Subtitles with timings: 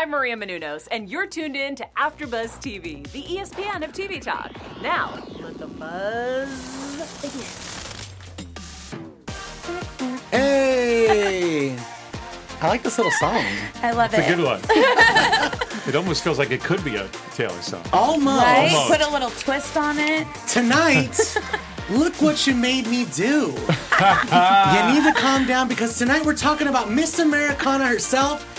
[0.00, 4.50] I'm Maria Menounos, and you're tuned in to AfterBuzz TV, the ESPN of TV talk.
[4.80, 7.44] Now, let the buzz begin.
[10.30, 11.76] Hey!
[12.62, 13.44] I like this little song.
[13.82, 14.30] I love It's it.
[14.30, 14.60] It's a good one.
[15.86, 17.84] it almost feels like it could be a Taylor song.
[17.92, 18.42] Almost.
[18.42, 18.72] Right?
[18.72, 18.90] Almost.
[18.90, 20.26] Put a little twist on it.
[20.48, 21.36] Tonight,
[21.90, 23.48] look what you made me do.
[24.00, 28.49] you need to calm down because tonight we're talking about Miss Americana herself,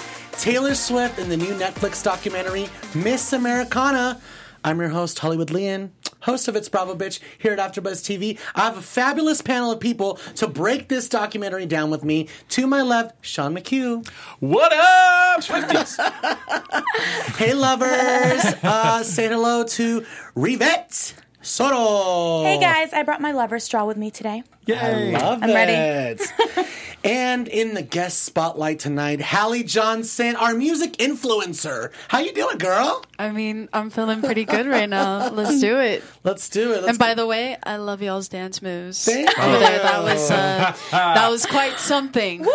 [0.41, 4.19] Taylor Swift, and the new Netflix documentary, Miss Americana.
[4.63, 8.39] I'm your host, Hollywood Leon, host of It's Bravo Bitch here at AfterBuzz TV.
[8.55, 12.27] I have a fabulous panel of people to break this documentary down with me.
[12.49, 14.03] To my left, Sean McHugh.
[14.39, 15.99] What up, Swifties?
[17.37, 18.43] Hey, lovers.
[18.63, 20.01] uh, say hello to
[20.35, 21.13] Rivette
[21.43, 22.43] Soto.
[22.45, 24.41] Hey guys, I brought my lover straw with me today.
[24.65, 25.13] Yay.
[25.13, 26.21] Love I'm ready.
[26.21, 26.67] it.
[27.03, 31.91] and in the guest spotlight tonight, Hallie Johnson, our music influencer.
[32.07, 33.03] How you doing, girl?
[33.17, 35.29] I mean, I'm feeling pretty good right now.
[35.29, 36.03] Let's do it.
[36.23, 36.77] Let's do it.
[36.77, 39.03] Let's And by the way, I love y'all's dance moves.
[39.03, 39.59] Thank Over you.
[39.59, 42.43] there, that was uh, that was quite something.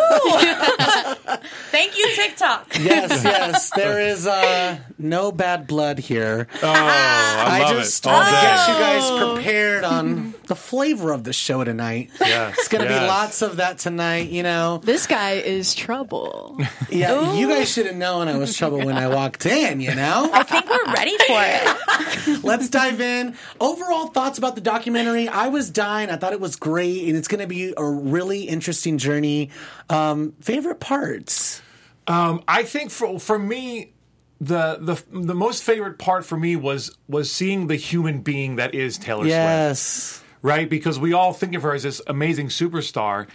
[1.71, 2.67] Thank you, TikTok.
[2.79, 3.69] yes, yes.
[3.75, 6.47] There is uh, no bad blood here.
[6.55, 8.09] Oh, I love just it.
[8.09, 11.96] All want to get you guys prepared on the flavor of the show tonight.
[12.19, 14.79] Yes, It's going to be lots of that tonight, you know.
[14.83, 16.59] This guy is trouble.
[16.89, 20.29] Yeah, you guys should have known I was trouble when I walked in, you know?
[20.33, 22.43] I think we're ready for it.
[22.43, 23.35] Let's dive in.
[23.59, 25.27] Overall thoughts about the documentary.
[25.27, 26.09] I was dying.
[26.09, 29.49] I thought it was great, and it's going to be a really interesting journey.
[29.89, 31.61] Um, favorite parts?
[32.07, 33.93] Um, I think for for me,
[34.39, 38.73] the the the most favorite part for me was was seeing the human being that
[38.75, 39.29] is Taylor Swift.
[39.31, 40.23] Yes.
[40.41, 40.69] Right?
[40.69, 43.27] Because we all think of her as this amazing superstar,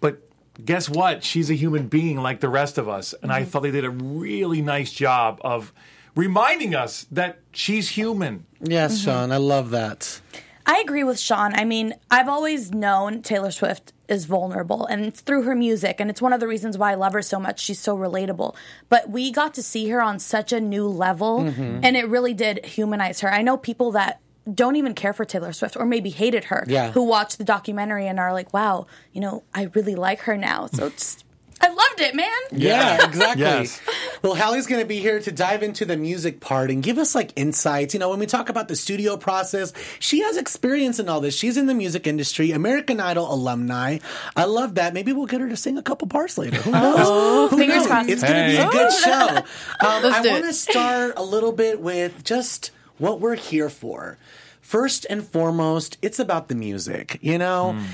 [0.00, 0.20] but
[0.64, 1.24] guess what?
[1.24, 3.14] She's a human being like the rest of us.
[3.22, 3.50] And I mm-hmm.
[3.50, 5.72] thought they did a really nice job of
[6.14, 8.46] reminding us that she's human.
[8.60, 9.04] Yes, mm-hmm.
[9.04, 9.32] Sean.
[9.32, 10.20] I love that.
[10.66, 11.54] I agree with Sean.
[11.54, 16.08] I mean, I've always known Taylor Swift is vulnerable, and it's through her music, and
[16.08, 17.60] it's one of the reasons why I love her so much.
[17.60, 18.54] She's so relatable.
[18.88, 21.80] But we got to see her on such a new level, mm-hmm.
[21.82, 23.30] and it really did humanize her.
[23.30, 24.20] I know people that
[24.52, 26.92] don't even care for Taylor Swift or maybe hated her Yeah.
[26.92, 30.66] who watched the documentary and are like, wow, you know, I really like her now.
[30.66, 31.22] So it's,
[31.60, 32.28] I loved it, man.
[32.52, 33.42] Yeah, exactly.
[33.42, 33.80] Yes.
[34.20, 37.14] Well, Hallie's going to be here to dive into the music part and give us
[37.14, 37.94] like insights.
[37.94, 41.34] You know, when we talk about the studio process, she has experience in all this.
[41.34, 43.98] She's in the music industry, American Idol alumni.
[44.36, 44.92] I love that.
[44.92, 46.56] Maybe we'll get her to sing a couple parts later.
[46.56, 47.50] Who knows?
[47.50, 47.86] Who Fingers knows?
[47.86, 48.10] crossed.
[48.10, 49.28] It's going to be a good show.
[49.80, 54.18] Um, I want to start a little bit with just what we're here for.
[54.60, 57.18] First and foremost, it's about the music.
[57.20, 57.84] You know, hmm.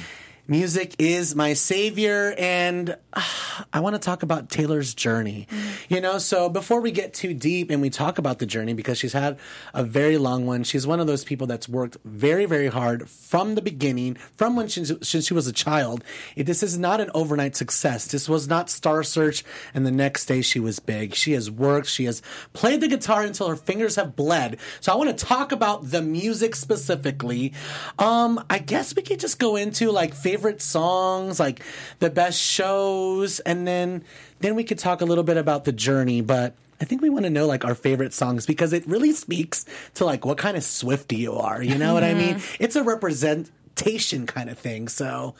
[0.51, 5.47] Music is my savior, and ah, I want to talk about Taylor's journey.
[5.89, 8.99] You know, so before we get too deep and we talk about the journey, because
[8.99, 9.39] she's had
[9.73, 13.55] a very long one, she's one of those people that's worked very, very hard from
[13.55, 16.03] the beginning, from when she, since she was a child.
[16.35, 18.09] It, this is not an overnight success.
[18.09, 21.15] This was not Star Search, and the next day she was big.
[21.15, 22.23] She has worked, she has
[22.55, 24.59] played the guitar until her fingers have bled.
[24.81, 27.53] So I want to talk about the music specifically.
[28.01, 31.63] Um, I guess we could just go into like favorite songs, like
[31.99, 34.05] the best shows, and then
[34.41, 37.25] then we could talk a little bit about the journey, but I think we want
[37.25, 40.65] to know like our favorite songs because it really speaks to like what kind of
[40.65, 41.63] Swifty you are.
[41.63, 42.37] You know what I mean?
[42.37, 42.65] Mm-hmm.
[42.65, 44.89] It's a representation kind of thing.
[44.89, 45.35] So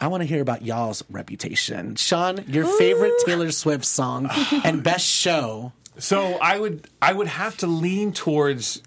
[0.00, 1.96] I want to hear about y'all's reputation.
[1.96, 4.28] Sean, your favorite Taylor Swift song
[4.64, 5.72] and best show.
[5.98, 8.82] So I would I would have to lean towards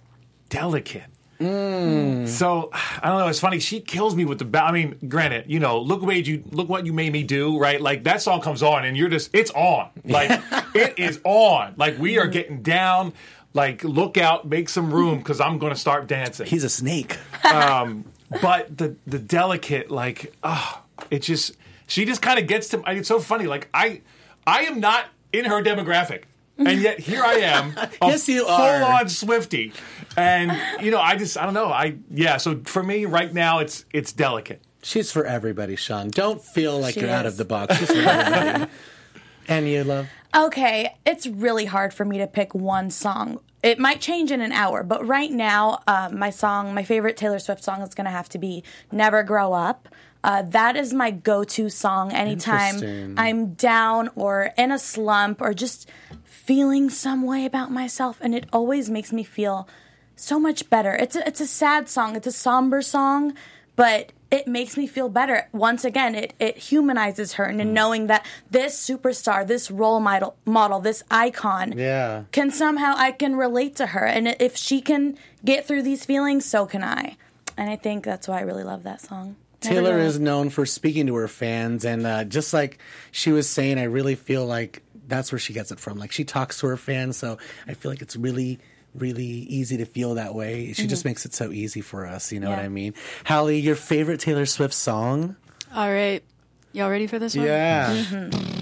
[0.50, 1.09] delicate.
[1.40, 3.28] So I don't know.
[3.28, 3.60] It's funny.
[3.60, 4.46] She kills me with the.
[4.46, 7.58] Ba- I mean, granted, you know, look what you look what you made me do.
[7.58, 9.90] Right, like that song comes on, and you're just it's on.
[10.04, 10.42] Like
[10.76, 11.74] it is on.
[11.78, 13.14] Like we are getting down.
[13.54, 16.46] Like look out, make some room because I'm going to start dancing.
[16.46, 17.18] He's a snake.
[17.52, 18.06] Um,
[18.42, 21.54] but the the delicate like ah it just
[21.88, 24.02] she just kind of gets to it's so funny like i
[24.46, 26.24] i am not in her demographic
[26.60, 28.80] and yet here i am a Yes, you are.
[28.80, 29.74] full-on swifty
[30.18, 30.52] and
[30.82, 33.86] you know i just i don't know i yeah so for me right now it's
[33.94, 36.10] it's delicate She's for everybody, Sean.
[36.10, 37.76] Don't feel like She you're out of the box.
[37.78, 38.72] She's for everybody.
[39.50, 40.08] and you, love?
[40.34, 43.42] Okay, it's really hard for me to pick one song.
[43.62, 47.40] It might change in an hour, but right now, uh, my song, my favorite Taylor
[47.40, 49.90] Swift song is going to have to be Never Grow Up.
[50.24, 55.54] Uh, that is my go to song anytime I'm down or in a slump or
[55.54, 55.90] just
[56.30, 58.18] feeling some way about myself.
[58.22, 59.68] And it always makes me feel
[60.16, 60.94] so much better.
[60.94, 63.34] It's a, it's a sad song, it's a somber song,
[63.76, 65.48] but it makes me feel better.
[65.54, 67.62] Once again, it, it humanizes her Mm.
[67.62, 72.24] and knowing that this superstar, this role model, model, this icon, Yeah.
[72.32, 76.46] can somehow I can relate to her, and if she can get through these feelings,
[76.46, 77.16] so can I.
[77.58, 79.36] And I think that's why I really love that song.
[79.62, 82.78] Taylor is known for speaking to her fans, and uh, just like
[83.12, 85.98] she was saying, I really feel like that's where she gets it from.
[85.98, 88.60] Like she talks to her fans, so I feel like it's really,
[88.96, 90.74] really easy to feel that way.
[90.74, 90.90] She mm-hmm.
[90.90, 92.32] just makes it so easy for us.
[92.32, 92.66] You know what Mm-hmm.
[92.66, 92.94] I mean?
[93.26, 95.36] Hallie, your favorite Taylor Swift song?
[95.74, 96.24] All right.
[96.72, 97.46] Y'all ready for this one?
[97.48, 97.94] Yeah.
[97.94, 98.60] Mm-hmm.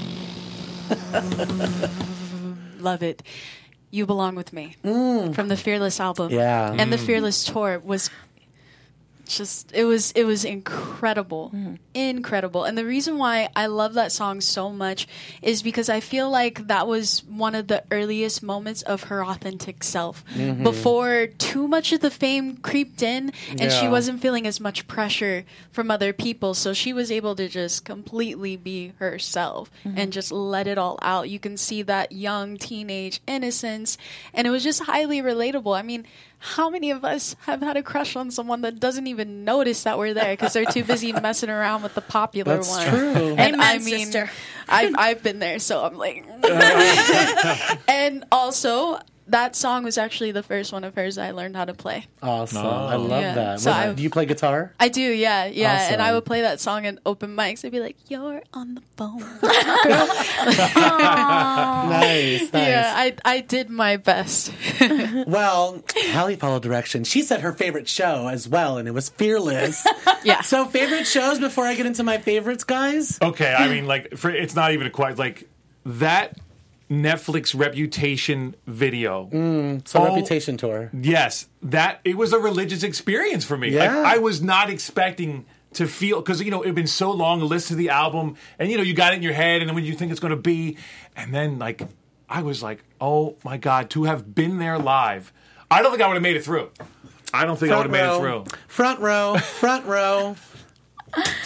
[2.79, 3.21] Love it.
[3.89, 5.33] You Belong With Me mm.
[5.33, 6.31] from the Fearless album.
[6.31, 6.75] Yeah.
[6.77, 7.05] And the mm.
[7.05, 8.09] Fearless tour was
[9.27, 11.51] just it was it was incredible.
[11.53, 11.75] Mm-hmm.
[11.93, 12.63] Incredible.
[12.63, 15.07] And the reason why i love that song so much
[15.41, 19.83] is because i feel like that was one of the earliest moments of her authentic
[19.83, 20.23] self.
[20.33, 20.63] Mm-hmm.
[20.63, 25.45] Before too much of the fame creeped in and she wasn't feeling as much pressure
[25.71, 26.53] from other people.
[26.53, 29.97] So she was able to just completely be herself mm-hmm.
[29.97, 31.29] and just let it all out.
[31.29, 33.97] You can see that young teenage innocence.
[34.33, 35.77] And it was just highly relatable.
[35.77, 36.05] I mean
[36.39, 39.97] how many of us have had a crush on someone that doesn't even notice that
[39.97, 42.61] we're there because they're too busy messing around with the popular one?
[42.61, 42.87] That's one?
[42.87, 43.35] true.
[43.37, 44.29] And Amen, I mean, sister.
[44.69, 46.25] I've I've been there, so I'm like,
[47.87, 51.73] and also that song was actually the first one of hers I learned how to
[51.73, 52.05] play.
[52.23, 52.65] Awesome.
[52.65, 53.33] I love Yeah.
[53.35, 53.59] that.
[53.59, 54.73] So I- do you play guitar?
[54.79, 57.63] I do, yeah, yeah, and I would play that song in open mics.
[57.65, 59.19] I'd be like, "You're on the phone."
[60.77, 62.67] nice, nice.
[62.67, 64.51] yeah, I I did my best.
[65.27, 67.03] Well, Hallie followed direction.
[67.03, 69.85] She said her favorite show as well, and it was Fearless.
[70.23, 70.41] yeah.
[70.41, 73.17] so, favorite shows before I get into my favorites, guys?
[73.21, 75.47] Okay, I mean, like, for it's not even a quite like
[75.85, 76.37] that
[76.89, 79.29] Netflix reputation video.
[79.31, 80.05] Mm, so, Oh.
[80.15, 80.89] Reputation Tour.
[80.93, 83.69] Yes, that it was a religious experience for me.
[83.69, 83.93] Yeah.
[83.97, 87.45] Like, I was not expecting to feel because you know it'd been so long to
[87.45, 89.75] listen to the album, and you know you got it in your head, and then
[89.75, 90.77] when you think it's going to be,
[91.15, 91.81] and then like
[92.29, 95.33] I was like, oh my god, to have been there live,
[95.69, 96.71] I don't think I would have made it through.
[97.33, 98.45] I don't think I would have made it through.
[98.69, 99.37] Front row.
[99.37, 100.35] Front row.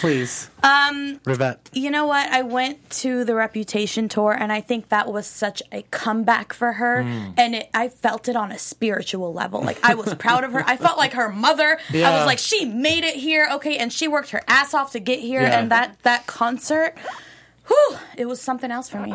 [0.00, 0.50] Please.
[0.62, 1.70] Um, Rivette.
[1.72, 2.28] You know what?
[2.28, 6.72] I went to the Reputation tour, and I think that was such a comeback for
[6.72, 7.02] her.
[7.04, 7.34] Mm.
[7.36, 9.62] And it, I felt it on a spiritual level.
[9.62, 10.64] Like I was proud of her.
[10.66, 11.78] I felt like her mother.
[11.94, 13.48] I was like, she made it here.
[13.52, 15.42] Okay, and she worked her ass off to get here.
[15.42, 15.60] Yeah.
[15.60, 16.96] And that that concert,
[17.68, 19.14] whew, it was something else for me.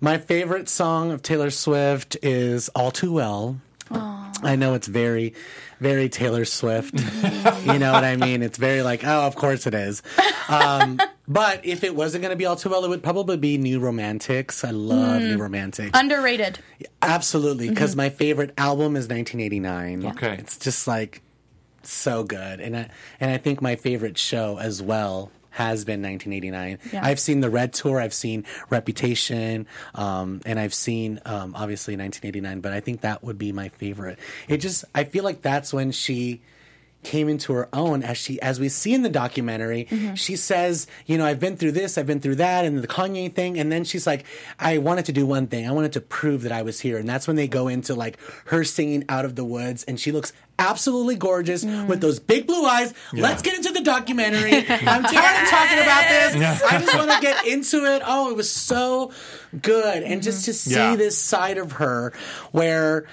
[0.00, 3.60] My favorite song of Taylor Swift is All Too Well.
[4.42, 5.32] I know it's very,
[5.84, 6.98] very Taylor Swift.
[7.66, 8.42] you know what I mean?
[8.42, 10.02] It's very like, oh, of course it is.
[10.48, 10.98] Um,
[11.28, 13.80] but if it wasn't going to be All Too Well, it would probably be New
[13.80, 14.64] Romantics.
[14.64, 15.90] I love New Romantics.
[15.92, 16.58] Underrated.
[17.02, 20.06] Absolutely, because my favorite album is 1989.
[20.06, 20.36] Okay.
[20.38, 21.20] it's just like
[21.82, 22.88] so good, and I
[23.20, 26.78] and I think my favorite show as well has been 1989.
[26.92, 27.00] Yeah.
[27.04, 32.60] I've seen the Red Tour, I've seen Reputation, um, and I've seen um, obviously 1989.
[32.60, 34.18] But I think that would be my favorite.
[34.48, 36.42] It just I feel like that's when she
[37.04, 39.86] came into her own as she as we see in the documentary.
[39.90, 40.14] Mm-hmm.
[40.14, 43.32] She says you know i've been through this i've been through that and the kanye
[43.32, 43.58] thing.
[43.58, 44.24] And then she's like
[44.58, 45.68] i wanted to do one thing.
[45.68, 46.98] I wanted to prove that i was here.
[46.98, 50.12] And that's when they go into like her singing out of the woods and she
[50.12, 51.86] looks absolutely gorgeous mm.
[51.88, 52.94] with those big blue eyes.
[53.12, 54.56] Let's get into the documentary.
[54.68, 56.62] I'm tired of talking about this.
[56.62, 58.02] I just want to get into it.
[58.04, 59.12] Oh it was so
[59.60, 60.02] good.
[60.02, 60.96] And just to see Yeah.
[60.96, 62.12] this side of her
[62.52, 63.06] where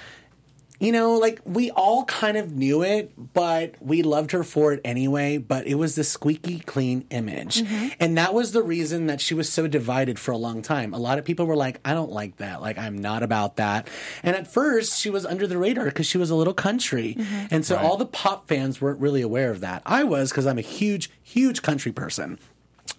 [0.81, 4.81] you know, like we all kind of knew it, but we loved her for it
[4.83, 5.37] anyway.
[5.37, 7.61] But it was the squeaky clean image.
[7.61, 7.87] Mm-hmm.
[7.99, 10.93] And that was the reason that she was so divided for a long time.
[10.93, 12.61] A lot of people were like, I don't like that.
[12.61, 13.87] Like, I'm not about that.
[14.23, 17.15] And at first, she was under the radar because she was a little country.
[17.17, 17.45] Mm-hmm.
[17.51, 19.83] And so all the pop fans weren't really aware of that.
[19.85, 22.39] I was because I'm a huge, huge country person.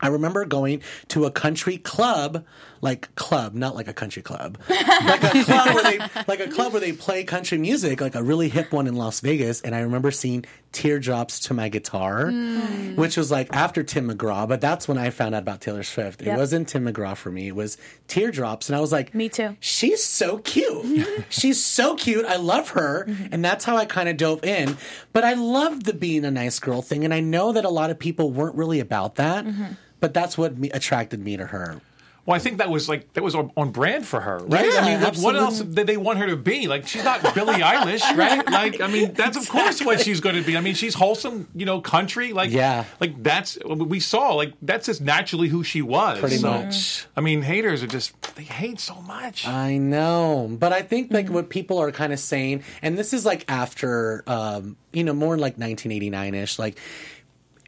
[0.01, 2.45] I remember going to a country club,
[2.83, 6.73] like club, not like a country club, like a club where they like a club
[6.73, 9.61] where they play country music, like a really hip one in Las Vegas.
[9.63, 12.97] And I remember seeing "Teardrops to My Guitar," mm.
[12.97, 16.21] which was like after Tim McGraw, but that's when I found out about Taylor Swift.
[16.23, 16.39] It Yep.
[16.39, 19.57] wasn't Tim McGraw for me; it was Teardrops, and I was like, Me too.
[19.61, 21.07] She's so cute.
[21.31, 22.27] She's so cute.
[22.27, 23.07] I love her.
[23.07, 23.27] Mm-hmm.
[23.33, 24.77] And that's how I kind of dove in.
[25.13, 27.05] But I loved the being a nice girl thing.
[27.05, 29.45] And I know that a lot of people weren't really about that.
[29.45, 29.75] Mm-hmm.
[30.01, 31.81] But that's what me, attracted me to her.
[32.25, 34.65] Well, I think that was like that was on, on brand for her, right?
[34.73, 36.69] Yeah, I mean, what, what else did they want her to be?
[36.69, 38.49] Like, she's not Billie Eilish, right?
[38.49, 40.57] Like, I mean, that's of course what she's going to be.
[40.57, 42.33] I mean, she's wholesome, you know, country.
[42.33, 42.85] Like, Yeah.
[43.01, 44.35] like that's we saw.
[44.35, 46.21] Like, that's just naturally who she was.
[46.21, 47.07] Pretty So, much.
[47.17, 49.45] I mean, haters are just they hate so much.
[49.49, 53.27] I know, but I think like what people are kind of saying, and this is
[53.27, 56.79] like after, um, you know, more like 1989 ish, like.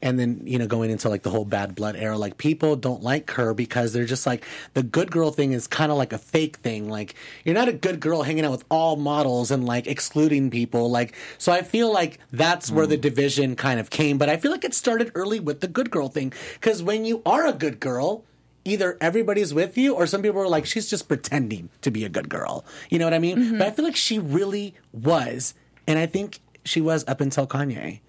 [0.04, 3.02] And then you know going into like the whole bad blood era like people don't
[3.02, 4.44] like her because they're just like
[4.74, 6.88] the good girl thing is kind of like a fake thing.
[6.88, 10.90] Like you're not a good girl hanging out with all models and like excluding people.
[10.90, 13.00] Like so i feel like that's where the mm.
[13.00, 16.08] division kind of came but i feel like it started early with the good girl
[16.08, 16.32] thing.
[16.54, 18.24] Because when you are a good girl
[18.66, 22.08] either everybody's with you or some people are like she's just pretending to be a
[22.10, 22.64] good girl.
[22.90, 23.38] You know what i mean?
[23.38, 23.58] Mm-hmm.
[23.58, 25.54] But i feel like she really was
[25.86, 28.00] and i think she was up until kanye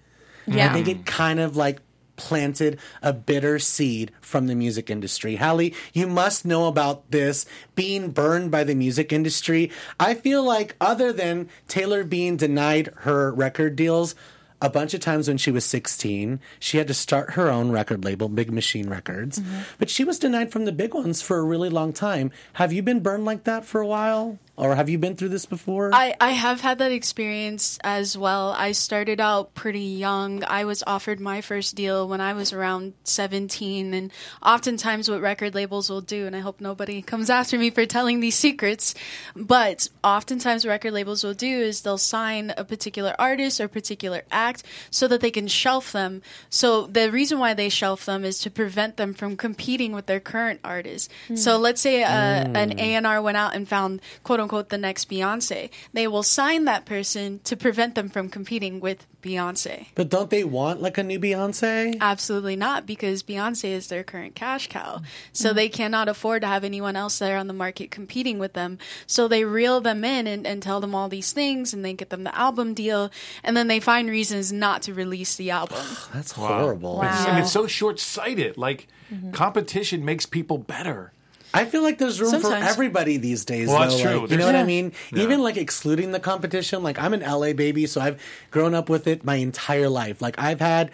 [0.46, 0.70] Yeah.
[0.70, 1.80] I think it kind of like
[2.16, 5.36] planted a bitter seed from the music industry.
[5.36, 9.70] Hallie, you must know about this being burned by the music industry.
[10.00, 14.14] I feel like other than Taylor being denied her record deals
[14.62, 18.04] a bunch of times when she was 16, she had to start her own record
[18.04, 19.38] label, Big Machine Records.
[19.38, 19.58] Mm-hmm.
[19.78, 22.30] But she was denied from the big ones for a really long time.
[22.54, 24.38] Have you been burned like that for a while?
[24.58, 25.94] Or have you been through this before?
[25.94, 28.54] I, I have had that experience as well.
[28.56, 30.44] I started out pretty young.
[30.44, 33.92] I was offered my first deal when I was around 17.
[33.92, 34.10] And
[34.42, 38.20] oftentimes, what record labels will do, and I hope nobody comes after me for telling
[38.20, 38.94] these secrets,
[39.34, 44.22] but oftentimes, what record labels will do is they'll sign a particular artist or particular
[44.30, 46.22] act so that they can shelf them.
[46.48, 50.20] So, the reason why they shelf them is to prevent them from competing with their
[50.20, 51.10] current artists.
[51.34, 55.70] So, let's say uh, an A&R went out and found quote unquote the next Beyonce.
[55.92, 59.86] They will sign that person to prevent them from competing with Beyonce.
[59.96, 61.98] but don't they want like a new Beyonce?
[62.00, 65.02] Absolutely not, because Beyonce is their current cash cow.
[65.32, 68.78] So they cannot afford to have anyone else there on the market competing with them.
[69.08, 72.10] So they reel them in and, and tell them all these things and they get
[72.10, 73.10] them the album deal.
[73.42, 75.84] And then they find reasons not to release the album.
[76.14, 77.02] That's horrible.
[77.02, 77.30] It's- Wow.
[77.32, 78.56] And it's so short sighted.
[78.56, 79.32] Like, mm-hmm.
[79.32, 81.12] competition makes people better.
[81.54, 83.68] I feel like there's room for everybody these days.
[83.68, 83.88] Well, though.
[83.88, 84.10] that's true.
[84.12, 84.92] Like, you There's- know what I mean?
[85.12, 85.22] Yeah.
[85.22, 86.82] Even like excluding the competition.
[86.82, 90.20] Like I'm an LA baby, so I've grown up with it my entire life.
[90.20, 90.90] Like I've had.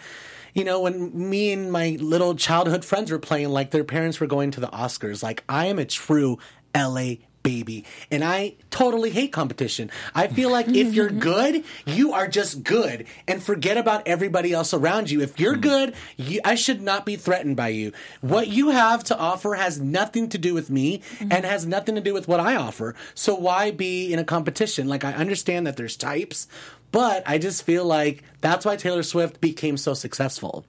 [0.55, 4.27] You know, when me and my little childhood friends were playing, like their parents were
[4.27, 6.37] going to the Oscars, like I am a true
[6.75, 7.85] LA baby.
[8.09, 9.91] And I totally hate competition.
[10.15, 14.73] I feel like if you're good, you are just good and forget about everybody else
[14.73, 15.21] around you.
[15.21, 15.61] If you're hmm.
[15.61, 17.91] good, you, I should not be threatened by you.
[18.21, 21.31] What you have to offer has nothing to do with me hmm.
[21.31, 22.95] and has nothing to do with what I offer.
[23.13, 24.87] So why be in a competition?
[24.87, 26.47] Like I understand that there's types,
[26.91, 30.65] but I just feel like that's why Taylor Swift became so successful.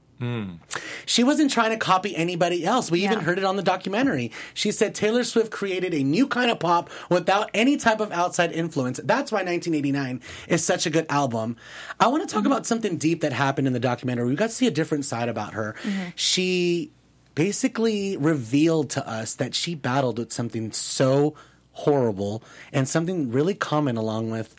[1.06, 2.90] She wasn't trying to copy anybody else.
[2.90, 4.32] We even heard it on the documentary.
[4.54, 8.52] She said Taylor Swift created a new kind of pop without any type of outside
[8.52, 9.00] influence.
[9.02, 11.56] That's why 1989 is such a good album.
[12.00, 12.52] I want to talk mm-hmm.
[12.52, 14.28] about something deep that happened in the documentary.
[14.28, 15.74] We got to see a different side about her.
[15.82, 16.10] Mm-hmm.
[16.16, 16.92] She
[17.34, 21.34] basically revealed to us that she battled with something so
[21.72, 24.54] horrible and something really common along with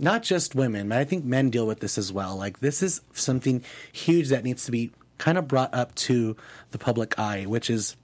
[0.00, 2.36] not just women, but I think men deal with this as well.
[2.36, 6.36] Like this is something huge that needs to be kind of brought up to
[6.72, 7.96] the public eye, which is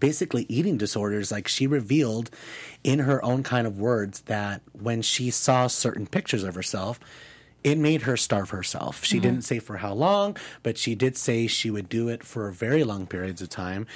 [0.00, 1.30] basically eating disorders.
[1.30, 2.30] Like she revealed
[2.82, 6.98] in her own kind of words that when she saw certain pictures of herself,
[7.62, 9.04] it made her starve herself.
[9.04, 9.22] She mm-hmm.
[9.22, 12.84] didn't say for how long, but she did say she would do it for very
[12.84, 13.86] long periods of time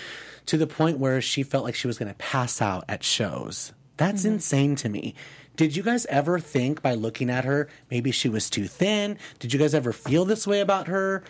[0.47, 3.73] to the point where she felt like she was going to pass out at shows.
[3.99, 4.35] That's mm-hmm.
[4.35, 5.15] insane to me.
[5.59, 9.19] Did you guys ever think by looking at her, maybe she was too thin?
[9.41, 11.25] Did you guys ever feel this way about her?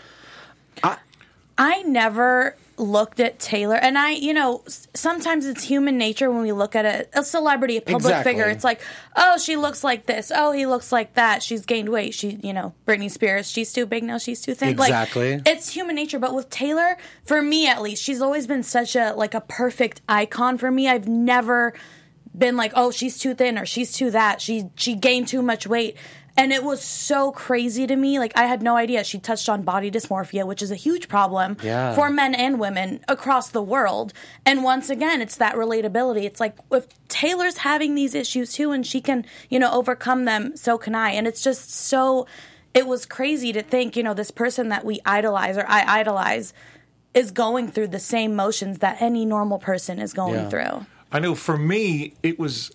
[1.61, 4.62] I never looked at Taylor, and I, you know,
[4.94, 8.32] sometimes it's human nature when we look at a, a celebrity, a public Exactly.
[8.32, 8.44] figure.
[8.49, 8.80] It's like,
[9.16, 10.30] oh, she looks like this.
[10.32, 11.42] Oh, he looks like that.
[11.42, 12.14] She's gained weight.
[12.14, 13.50] She, you know, Britney Spears.
[13.50, 14.18] She's too big now.
[14.18, 14.68] She's too thin.
[14.68, 15.38] Exactly.
[15.38, 16.20] Like, it's human nature.
[16.20, 20.00] But with Taylor, for me at least, she's always been such a like a perfect
[20.08, 20.87] icon for me.
[20.87, 21.75] I've never
[22.37, 24.40] been like, oh, she's too thin or she's too that.
[24.40, 25.97] She she gained too much weight.
[26.37, 28.20] And it was so crazy to me.
[28.20, 31.56] Like I had no idea she touched on body dysmorphia, which is a huge problem
[31.64, 31.97] Yeah.
[31.97, 34.12] for men and women across the world.
[34.47, 36.23] And once again, it's that relatability.
[36.23, 40.56] It's like if Taylor's having these issues too and she can, you know, overcome them,
[40.56, 41.11] so can I.
[41.11, 42.28] And it's just so
[42.73, 46.52] it was crazy to think, you know, this person that we idolize or I idolize
[47.14, 50.49] is going through the same motions that any normal person is going Yeah.
[50.50, 50.87] through.
[51.12, 52.71] I know for me, it was.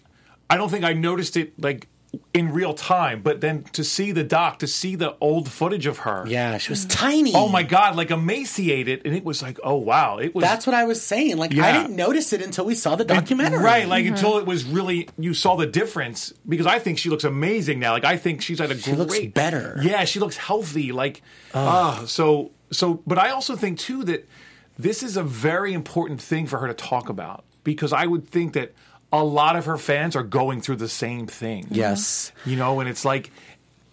[0.49, 1.87] I don't think I noticed it like
[2.33, 5.99] in real time, but then to see the doc, to see the old footage of
[5.99, 6.25] her.
[6.27, 7.33] Yeah, she was tiny.
[7.33, 10.43] Oh my God, like emaciated, and it was like, oh wow, it was.
[10.43, 11.37] That's what I was saying.
[11.37, 13.63] Like I didn't notice it until we saw the documentary.
[13.63, 17.23] Right, like until it was really you saw the difference because I think she looks
[17.23, 17.93] amazing now.
[17.93, 19.79] Like I think she's at a She great looks better.
[19.81, 20.91] Yeah, she looks healthy.
[20.91, 21.21] Like
[21.53, 24.27] ah, so so but I also think too that
[24.77, 28.53] this is a very important thing for her to talk about because I would think
[28.53, 28.73] that
[29.11, 31.67] a lot of her fans are going through the same thing.
[31.69, 32.31] Yes.
[32.45, 33.31] You know, and it's like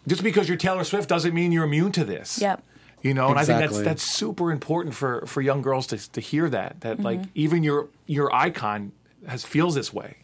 [0.06, 2.40] just because you're Taylor Swift doesn't mean you're immune to this.
[2.40, 2.62] Yep.
[3.02, 6.20] You know, and I think that's that's super important for for young girls to to
[6.20, 7.30] hear that that like mm-hmm.
[7.34, 8.92] even your your icon
[9.26, 10.16] has feels this way.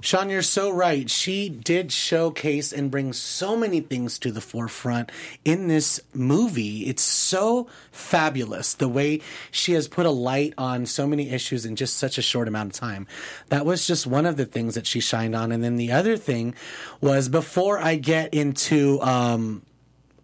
[0.00, 1.08] Sean, you're so right.
[1.10, 5.10] She did showcase and bring so many things to the forefront
[5.44, 6.86] in this movie.
[6.86, 11.76] It's so fabulous the way she has put a light on so many issues in
[11.76, 13.06] just such a short amount of time.
[13.48, 15.52] That was just one of the things that she shined on.
[15.52, 16.54] And then the other thing
[17.00, 19.62] was before I get into um,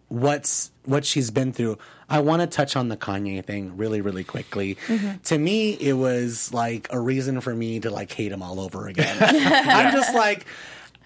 [0.09, 1.79] what's what she's been through.
[2.13, 4.77] I want to touch on the Kanye thing really, really quickly.
[4.87, 5.23] Mm-hmm.
[5.23, 8.87] To me, it was like a reason for me to like hate him all over
[8.87, 9.17] again.
[9.21, 10.45] I'm just like,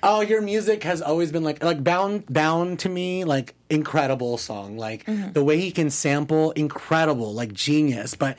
[0.03, 4.79] oh, your music has always been like like bound bound to me like incredible song.
[4.79, 5.31] Like mm-hmm.
[5.31, 8.15] the way he can sample, incredible, like genius.
[8.15, 8.37] But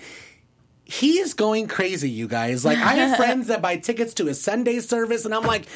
[0.84, 2.66] he is going crazy, you guys.
[2.66, 5.68] Like I have friends that buy tickets to his Sunday service, and I'm like,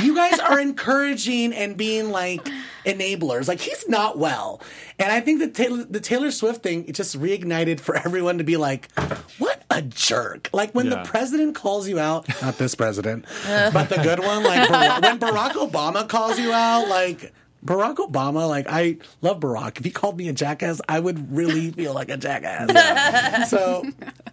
[0.00, 2.48] you guys are encouraging and being like
[2.86, 3.48] enablers.
[3.48, 4.60] Like he's not well,
[4.98, 8.44] and I think the Taylor, the Taylor Swift thing it just reignited for everyone to
[8.44, 8.90] be like,
[9.38, 10.48] what a jerk!
[10.52, 11.02] Like when Yeah.
[11.02, 15.18] the president calls you out, not this president, but the good one, like Bar- when
[15.18, 17.32] Barack Obama calls you out, like.
[17.64, 19.78] Barack Obama, like I love Barack.
[19.78, 23.48] If he called me a jackass, I would really feel like a jackass.
[23.50, 23.84] So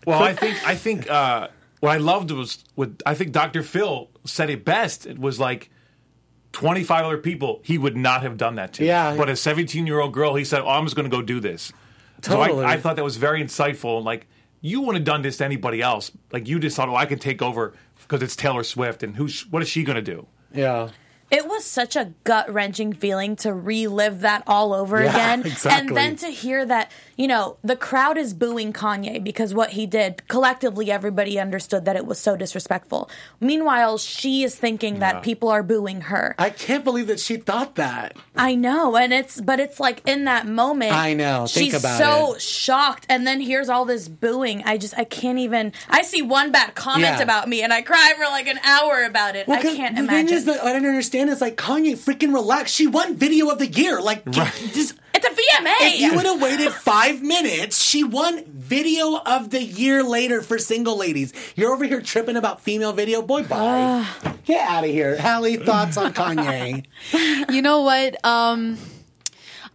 [0.07, 3.63] Well, I think I think uh, what I loved was with I think Dr.
[3.63, 5.05] Phil said it best.
[5.05, 5.69] It was like.
[6.51, 8.83] 25 other people he would not have done that to.
[8.83, 9.15] Yeah.
[9.15, 11.39] But a 17 year old girl, he said, Oh, I'm just going to go do
[11.39, 11.71] this.
[12.21, 12.49] Totally.
[12.49, 14.03] So I, I thought that was very insightful.
[14.03, 14.27] Like,
[14.59, 16.11] you wouldn't have done this to anybody else.
[16.31, 19.03] Like, you just thought, Oh, I can take over because it's Taylor Swift.
[19.03, 20.25] And who's what is she going to do?
[20.51, 20.89] yeah.
[21.31, 25.45] It was such a gut wrenching feeling to relive that all over Yeah, again.
[25.45, 25.87] exactly.
[25.89, 29.85] And then to hear that, you know, the crowd is booing Kanye because what he
[29.85, 33.09] did, collectively, everybody understood that it was so disrespectful.
[33.41, 34.99] Meanwhile, she is thinking Yeah.
[35.11, 36.33] that people are booing her.
[36.39, 38.15] I can't believe that she thought that.
[38.37, 40.93] I know, and it's but it's like in that moment.
[40.93, 42.41] I know, think she's about so it.
[42.41, 44.63] shocked, and then here's all this booing.
[44.63, 45.73] I just I can't even.
[45.89, 47.21] I see one bad comment Yeah.
[47.23, 49.49] about me, and I cry for like an hour about it.
[49.49, 50.27] I can't the imagine.
[50.27, 52.71] thing is that I don't understand is like Kanye freaking relax.
[52.71, 53.99] She won video of the year.
[54.01, 55.73] Like just it's a VMA.
[55.81, 60.57] if you would have waited five minutes, she won video of the year later for
[60.57, 61.33] single ladies.
[61.55, 63.21] You're over here tripping about female video.
[63.21, 64.05] Boy, bye.
[64.45, 65.19] Get out of here.
[65.19, 66.85] Hallie, thoughts on Kanye?
[67.49, 68.23] You know what?
[68.25, 68.77] Um,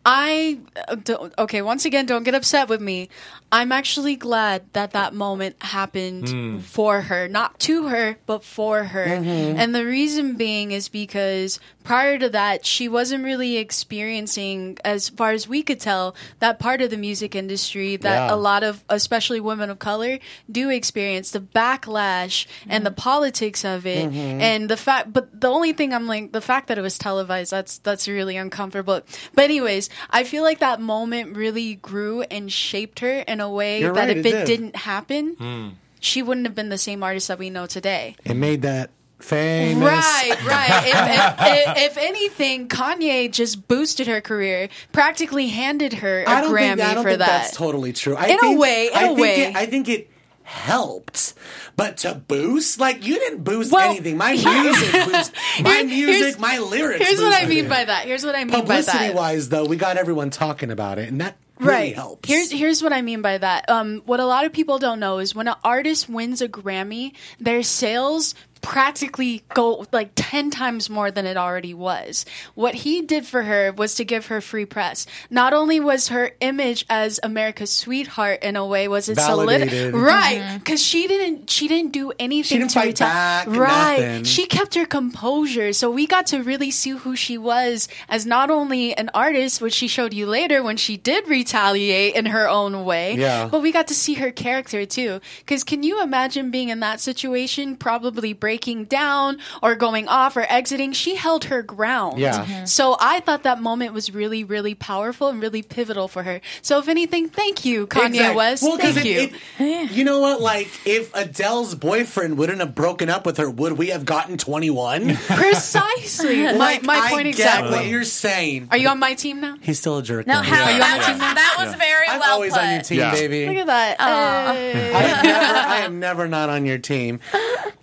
[0.07, 1.63] I uh, don't, okay.
[1.63, 3.09] Once again, don't get upset with me.
[3.51, 9.05] I'm actually glad that that moment happened for her, not to her, but for her.
[9.05, 15.31] And the reason being is because prior to that, she wasn't really experiencing, as far
[15.31, 18.35] as we could tell, that part of the music industry that Yeah.
[18.35, 20.19] a lot of, especially women of color,
[20.51, 22.97] do experience the backlash and the mm-hmm.
[22.97, 24.41] politics of it, mm-hmm.
[24.41, 25.13] and the fact.
[25.13, 28.37] But the only thing I'm like, the fact that it was televised, that's that's really
[28.37, 29.03] uncomfortable.
[29.35, 33.81] But anyways, I feel like that moment really grew and shaped her in a way
[33.81, 34.47] You're that right, if it it, did.
[34.47, 35.69] didn't happen, hmm.
[36.01, 38.17] she wouldn't have been the same artist that we know today.
[38.25, 38.91] It made that
[39.25, 39.83] famous.
[39.83, 40.83] Right, right.
[40.87, 46.77] if, if, if, if anything, Kanye just boosted her career, practically handed her a Grammy
[46.77, 47.27] think, I don't for think that.
[47.27, 48.15] that's totally true.
[48.17, 49.43] I In a way, in I a think way.
[49.45, 50.11] It, I think it
[50.43, 51.35] helped,
[51.75, 54.17] but to boost, like you didn't boost Well, anything.
[54.19, 54.33] My
[54.63, 55.33] music boost.
[55.63, 57.07] My music, my lyrics.
[57.07, 58.07] Here's what I mean by that.
[58.07, 58.67] Here's what I mean by that.
[58.67, 61.95] Publicity wise, though, we got everyone talking about it, and that really right.
[61.95, 62.29] helps.
[62.29, 63.69] Here's here's what I mean by that.
[63.71, 67.15] Um, what a lot of people don't know is when an artist wins a Grammy,
[67.41, 68.35] their sales
[68.65, 72.25] practically go like 10 times more than it already was.
[72.55, 75.07] What he did for her was to give her free press.
[75.31, 79.71] Not only was her image as America's sweetheart in a way was it Validated.
[79.71, 80.63] solidified right mm-hmm.
[80.65, 83.15] cuz she didn't she didn't do anything didn't to fight retaliate.
[83.15, 84.01] back, right.
[84.01, 84.25] nothing.
[84.25, 85.73] She kept her composure.
[85.73, 89.75] So we got to really see who she was as not only an artist, which
[89.75, 93.47] she showed you later when she did retaliate in her own way, Yeah.
[93.51, 95.21] but we got to see her character too.
[95.41, 100.43] Because can you imagine being in that situation, probably breaking down or going off or
[100.49, 100.93] exiting?
[100.93, 102.19] She held her ground.
[102.19, 102.45] Yeah.
[102.45, 102.69] Mhm.
[102.69, 106.41] So I thought that moment was really, really powerful and really pivotal for her.
[106.63, 108.63] So if anything, thank you, Kanye Exact- West.
[108.63, 109.67] Well, 'cause thank it- you.
[109.67, 110.41] it- you know what?
[110.41, 115.17] Like, if Adele's boyfriend wouldn't have broken up with her, would we have gotten 21?
[115.27, 116.43] Precisely.
[116.45, 117.71] my Like, my I point get exactly.
[117.73, 118.69] what you're saying.
[118.71, 119.57] Are you on my team now?
[119.61, 120.27] He's still a jerk.
[120.27, 120.43] No, though.
[120.43, 122.63] how you on the team that was very I'm well always put.
[122.63, 123.13] on your team, Yeah.
[123.13, 123.47] baby.
[123.47, 124.01] Look at that.
[124.01, 124.93] Hey.
[124.95, 127.21] I am, never, I am never not on your team.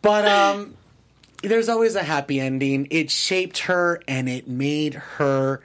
[0.02, 0.61] But um,
[1.42, 2.88] there's always a happy ending.
[2.92, 5.62] It shaped her and it made her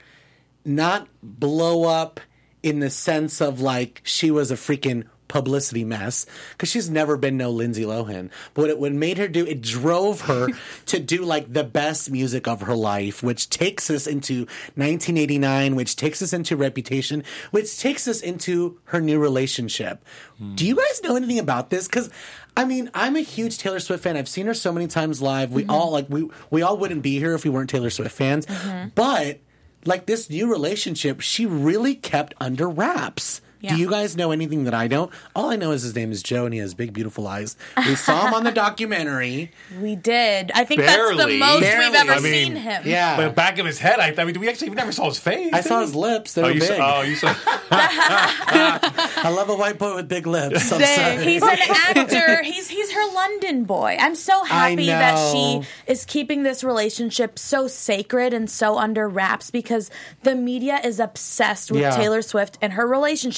[0.65, 2.19] not blow up
[2.63, 5.05] in the sense of like she was a freaking
[5.37, 8.31] publicity mess because she's never been no Lindsay Lohan.
[8.55, 10.47] But what it, what made her do, it drove her
[10.87, 15.95] to do like the best music of her life, which takes us into 1989, which
[15.95, 20.03] takes us into Reputation, which takes us into her new relationship.
[20.39, 20.55] Hmm.
[20.55, 21.87] Do you guys know anything about this?
[21.87, 22.09] Because
[22.55, 24.17] I mean, I'm a huge Taylor Swift fan.
[24.17, 25.51] I've seen her so many times live.
[25.51, 25.71] We mm-hmm.
[25.71, 28.47] all like we we all wouldn't be here if we weren't Taylor Swift fans.
[28.47, 28.89] Mm-hmm.
[28.95, 29.41] But
[29.85, 33.41] like this new relationship, she really kept under wraps.
[33.59, 33.75] Yeah.
[33.75, 35.11] Do you guys know anything that I don't?
[35.35, 37.55] All I know is his name is Joe and he has big, beautiful eyes.
[37.77, 39.51] We saw him on the documentary.
[39.81, 40.51] We did.
[40.53, 41.85] I think that's the most Barely.
[41.87, 42.83] we've ever I mean, seen him.
[42.85, 43.17] Yeah.
[43.17, 45.51] But the back of his head, I, I mean, we actually never saw his face.
[45.53, 46.33] I saw his lips.
[46.33, 46.69] They Oh, were you big.
[46.77, 47.33] saw, oh, you saw.
[47.99, 50.71] I love a white boy with big lips.
[50.71, 51.23] I'm sorry.
[51.23, 52.43] He's an actor.
[52.43, 53.97] He's he's her London boy.
[53.99, 59.51] I'm so happy that she is keeping this relationship so sacred and so under wraps
[59.51, 59.89] because
[60.23, 61.95] the media is obsessed with Yeah.
[61.95, 62.87] Taylor Swift and her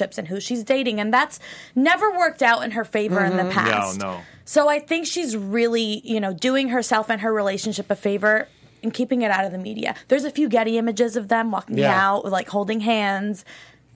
[0.09, 1.39] relationships and who she's dating, and that's
[1.75, 3.51] never worked out in her favor in the mm-hmm.
[3.51, 3.99] past.
[3.99, 4.21] No, no.
[4.45, 8.47] So I think she's really, you know, doing herself and her relationship a favor
[8.81, 9.95] and keeping it out of the media.
[10.07, 11.93] There's a few Getty images of them walking Yeah.
[11.93, 13.45] out, like holding hands.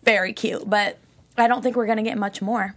[0.04, 0.98] Very cute, but
[1.38, 2.76] I don't think we're going to get much more.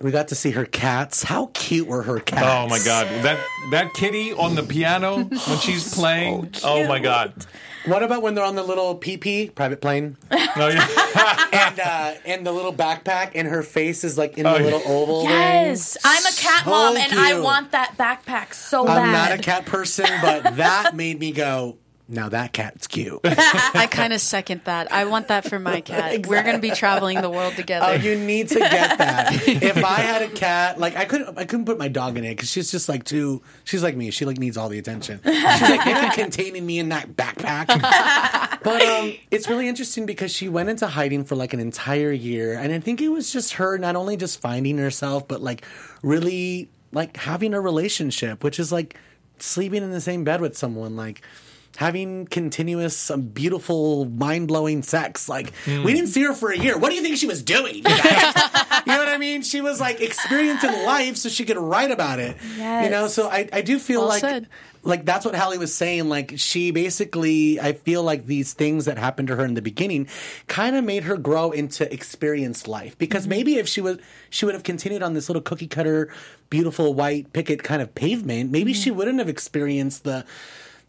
[0.00, 1.22] We got to see her cats.
[1.22, 2.42] How cute were her cats?
[2.44, 3.38] Oh my god, that
[3.70, 6.50] that kitty on the piano when she's playing.
[6.64, 7.46] oh my god.
[7.84, 10.16] What about when they're on the little PP private plane
[10.56, 11.48] No, yeah.
[11.52, 14.64] and uh, and the little backpack and her face is like in Oh, the yeah.
[14.64, 16.12] little oval Yes, ring?
[16.14, 17.42] I'm a cat So mom and I cute.
[17.42, 18.98] want that backpack so bad.
[18.98, 19.30] I'm bad.
[19.30, 21.76] not a cat person, but that made me go.
[22.12, 23.20] Now that cat's cute.
[23.24, 24.92] I kind of second that.
[24.92, 26.26] I want that for my cat.
[26.26, 27.86] We're going to be traveling the world together.
[27.88, 29.32] Oh, you need to get that.
[29.48, 32.36] if I had a cat, like I couldn't, I couldn't put my dog in it
[32.36, 33.40] because she's just like too.
[33.64, 34.10] She's like me.
[34.10, 35.20] She like needs all the attention.
[35.24, 37.68] She's like you're not containing me in that backpack.
[38.62, 42.58] but um, it's really interesting because she went into hiding for like an entire year,
[42.58, 45.64] and I think it was just her not only just finding herself, but like
[46.02, 48.98] really like having a relationship, which is like
[49.38, 51.22] sleeping in the same bed with someone, like
[51.76, 55.28] having continuous, um, beautiful, mind blowing sex.
[55.28, 55.84] Like mm.
[55.84, 56.78] we didn't see her for a year.
[56.78, 57.76] What do you think she was doing?
[57.76, 57.82] You.
[58.84, 59.42] You know what I mean?
[59.42, 62.36] She was like experiencing life so she could write about it.
[62.56, 64.48] You know, so I, I do feel Well like said.
[64.82, 66.08] like that's what Hallie was saying.
[66.08, 70.08] Like she basically, I feel like these things that happened to her in the beginning
[70.48, 72.98] kind of made her grow into experienced life.
[72.98, 73.30] Because mm-hmm.
[73.30, 73.98] maybe if she was,
[74.30, 76.12] she would have continued on this little cookie cutter,
[76.50, 78.50] beautiful white picket kind of pavement.
[78.50, 78.82] Maybe mm-hmm.
[78.82, 80.24] she wouldn't have experienced the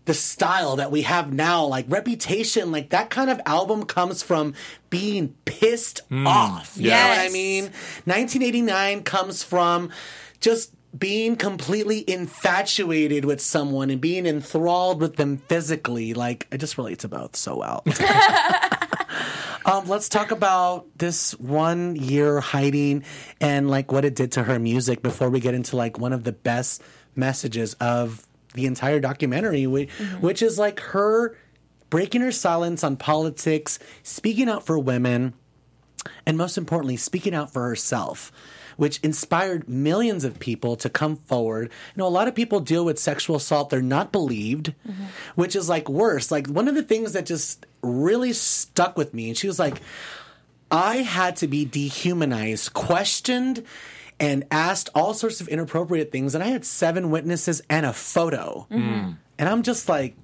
[0.06, 4.54] the style that we have now, like Reputation, like that kind of album comes from
[4.90, 6.74] being pissed off.
[6.76, 7.64] You know what I mean?
[8.06, 9.92] 1989 comes from
[10.40, 16.14] just being completely infatuated with someone and being enthralled with them physically.
[16.14, 17.84] Like, I just relate to both so well.
[19.66, 23.04] um, let's talk about this one year hiding
[23.40, 26.24] and like what it did to her music before we get into like one of
[26.24, 26.84] the best
[27.16, 30.22] messages of the entire documentary, which, mm-hmm.
[30.22, 31.36] which is like her
[31.90, 35.34] breaking her silence on politics, speaking out for women
[36.26, 38.32] and most importantly, speaking out for herself,
[38.78, 41.66] which inspired millions of people to come forward.
[41.66, 45.04] You know, a lot of people deal with sexual assault, they're not believed, mm-hmm.
[45.36, 46.32] which is like worse.
[46.32, 49.80] Like, one of the things that just really stuck with me, and she was like,
[50.72, 53.64] I had to be dehumanized, questioned,
[54.24, 56.34] and asked all sorts of inappropriate things.
[56.34, 58.66] And I had seven witnesses and a photo.
[58.72, 59.12] Mm-hmm.
[59.38, 60.16] And I'm just like,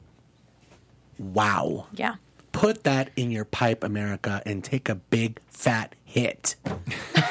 [1.17, 2.15] wow Yeah.
[2.53, 6.55] put that in your pipe, America, and take a big fat hit.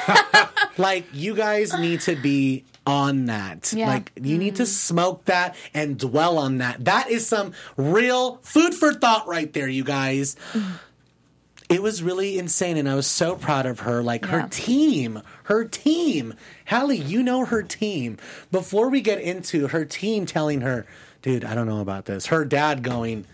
[0.77, 3.73] like, you guys need to be on that.
[3.73, 3.87] Yeah.
[3.87, 4.69] Like, you need to mm-hmm.
[4.69, 6.85] smoke that and dwell on that.
[6.85, 10.35] That is some real food for thought right there, you guys.
[10.53, 10.73] Mm.
[11.69, 14.01] It was really insane, and I was so proud of her.
[14.01, 16.33] Like her team, her team.
[16.67, 18.17] Hallie, you know her team.
[18.51, 20.87] Before we get into her team telling her,
[21.21, 22.25] dude, I don't know about this.
[22.27, 23.25] Her dad going,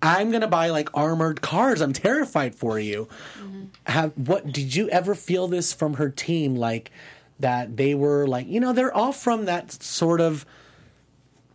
[0.00, 1.80] I'm gonna buy like armored cars.
[1.80, 3.08] I'm terrified for you.
[3.40, 3.64] Mm-hmm.
[3.86, 6.54] Have what did you ever feel this from her team?
[6.54, 6.92] Like
[7.40, 10.46] that they were like, you know, they're all from that sort of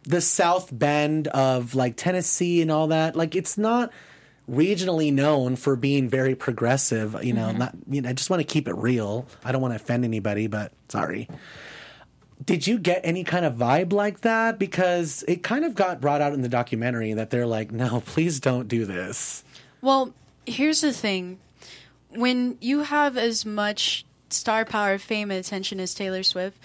[0.04, 3.16] the South Bend of like Tennessee and all that.
[3.16, 3.92] Like it's not
[4.50, 7.24] regionally known for being very progressive.
[7.24, 7.60] You know, mm-hmm.
[7.60, 7.76] not.
[7.90, 9.26] You know, I just want to keep it real.
[9.44, 11.30] I don't want to offend anybody, but sorry.
[12.44, 14.60] Did you get any kind of vibe like that?
[14.60, 18.40] Because it kind of got brought out in the documentary that they're like, no, please
[18.40, 19.44] don't do this.
[19.82, 20.14] Well,
[20.46, 21.40] here's the thing.
[22.12, 26.58] When you have as much star power, fame, and attention as Taylor Swift,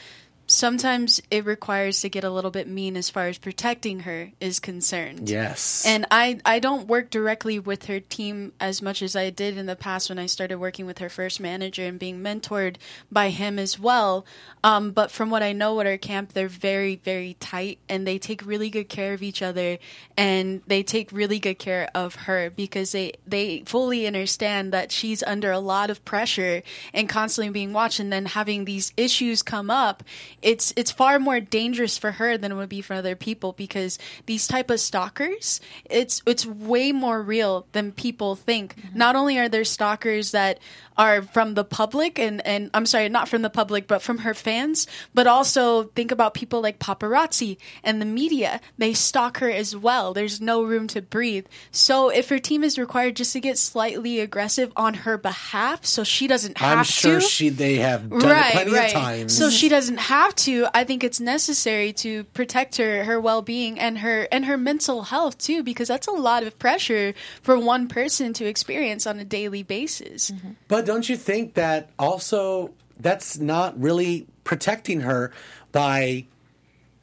[0.55, 4.61] sometimes it requires to get a little bit mean as far as protecting her is
[4.61, 5.29] concerned.
[5.29, 5.85] Yes.
[5.87, 9.67] And I, I don't work directly with her team as much as I did in
[9.67, 12.77] the past when I started working with her first manager and being mentored
[13.11, 14.25] by him as well.
[14.63, 18.19] Um, but from what I know at our camp, they're very, very tight and they
[18.19, 19.79] take really good care of each other
[20.17, 25.23] and they take really good care of her because they, they fully understand that she's
[25.23, 26.63] under a lot of pressure
[26.93, 30.05] and constantly being watched and then having these issues come up.
[30.45, 33.99] It's, it's far more dangerous for her than it would be for other people because
[34.27, 38.77] these type of stalkers, it's, it's way more real than people think.
[38.77, 38.99] Mm-hmm.
[38.99, 40.59] Not only are there stalkers that
[40.97, 44.35] are from the public and, and I'm sorry, not from the public, but from her
[44.35, 48.61] fans, but also think about people like paparazzi and the media.
[48.79, 50.15] They stalk her as well.
[50.15, 51.47] There's no room to breathe.
[51.73, 56.05] So if her team is required just to get slightly aggressive on her behalf so
[56.05, 56.79] she doesn't have to.
[56.79, 57.27] I'm sure to.
[57.27, 59.37] she they have done it plenty of times.
[59.37, 60.67] So she doesn't have to.
[60.75, 65.03] I think it's necessary to protect her her well being and her and her mental
[65.03, 69.25] health too, because that's a lot of pressure for one person to experience on a
[69.25, 70.31] daily basis.
[70.31, 70.51] Mm-hmm.
[70.69, 75.33] But don't you think that also that's not really protecting her
[75.73, 76.27] by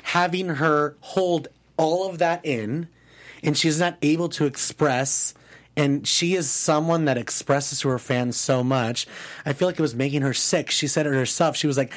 [0.03, 2.87] having her hold all of that in
[3.43, 5.33] and she's not able to express
[5.77, 9.07] and she is someone that expresses to her fans so much.
[9.45, 10.69] I feel like it was making her sick.
[10.69, 11.55] She said it herself.
[11.55, 11.93] She was like,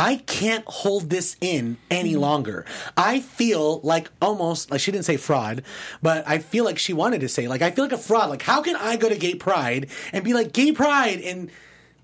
[0.00, 2.22] I can't hold this in any mm-hmm.
[2.22, 2.64] longer.
[2.96, 5.62] I feel like almost like she didn't say fraud,
[6.00, 8.30] but I feel like she wanted to say like I feel like a fraud.
[8.30, 11.50] Like how can I go to gay pride and be like gay pride and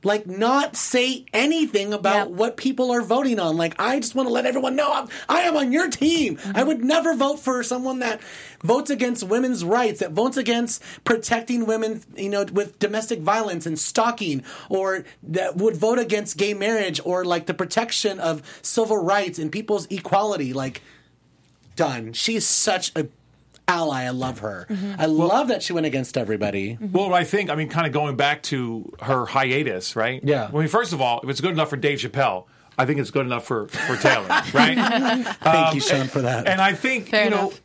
[0.06, 2.38] like not say anything about Yep.
[2.38, 3.56] what people are voting on.
[3.56, 6.38] Like I just want to let everyone know I'm, I am on your team.
[6.54, 8.20] I would never vote for someone that
[8.62, 13.76] votes against women's rights, that votes against protecting women, you know, with domestic violence and
[13.78, 19.38] stalking, or that would vote against gay marriage or like the protection of civil rights
[19.40, 20.52] and people's equality.
[20.52, 20.82] Like
[21.74, 22.12] done.
[22.12, 23.08] She's such a
[23.68, 24.04] ally.
[24.04, 24.66] I love her.
[24.68, 25.00] Mm-hmm.
[25.00, 26.74] I love that she went against everybody.
[26.74, 26.92] Mm-hmm.
[26.92, 30.20] Well, I think, I mean, kind of going back to her hiatus, right?
[30.24, 30.48] Yeah.
[30.52, 32.44] I mean, first of all, if it's good enough for Dave Chappelle,
[32.78, 34.76] I think it's good enough for, for Taylor, right?
[35.40, 36.46] Thank you, um, Sean, for that.
[36.46, 37.60] and I think, Fair you know, enough.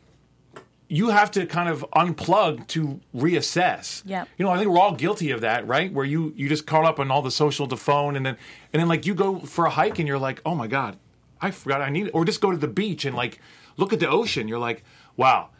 [0.88, 4.02] you have to kind of unplug to reassess.
[4.06, 4.28] Yep.
[4.38, 5.92] You know, I think we're all guilty of that, right?
[5.92, 8.36] Where you you just caught up on all the social to phone, and then
[8.72, 10.98] and then like you go for a hike, and you're like, oh my god,
[11.42, 13.38] I forgot I need it, or just go to the beach and like
[13.76, 14.48] look at the ocean.
[14.48, 14.82] You're like,
[15.16, 15.50] wow,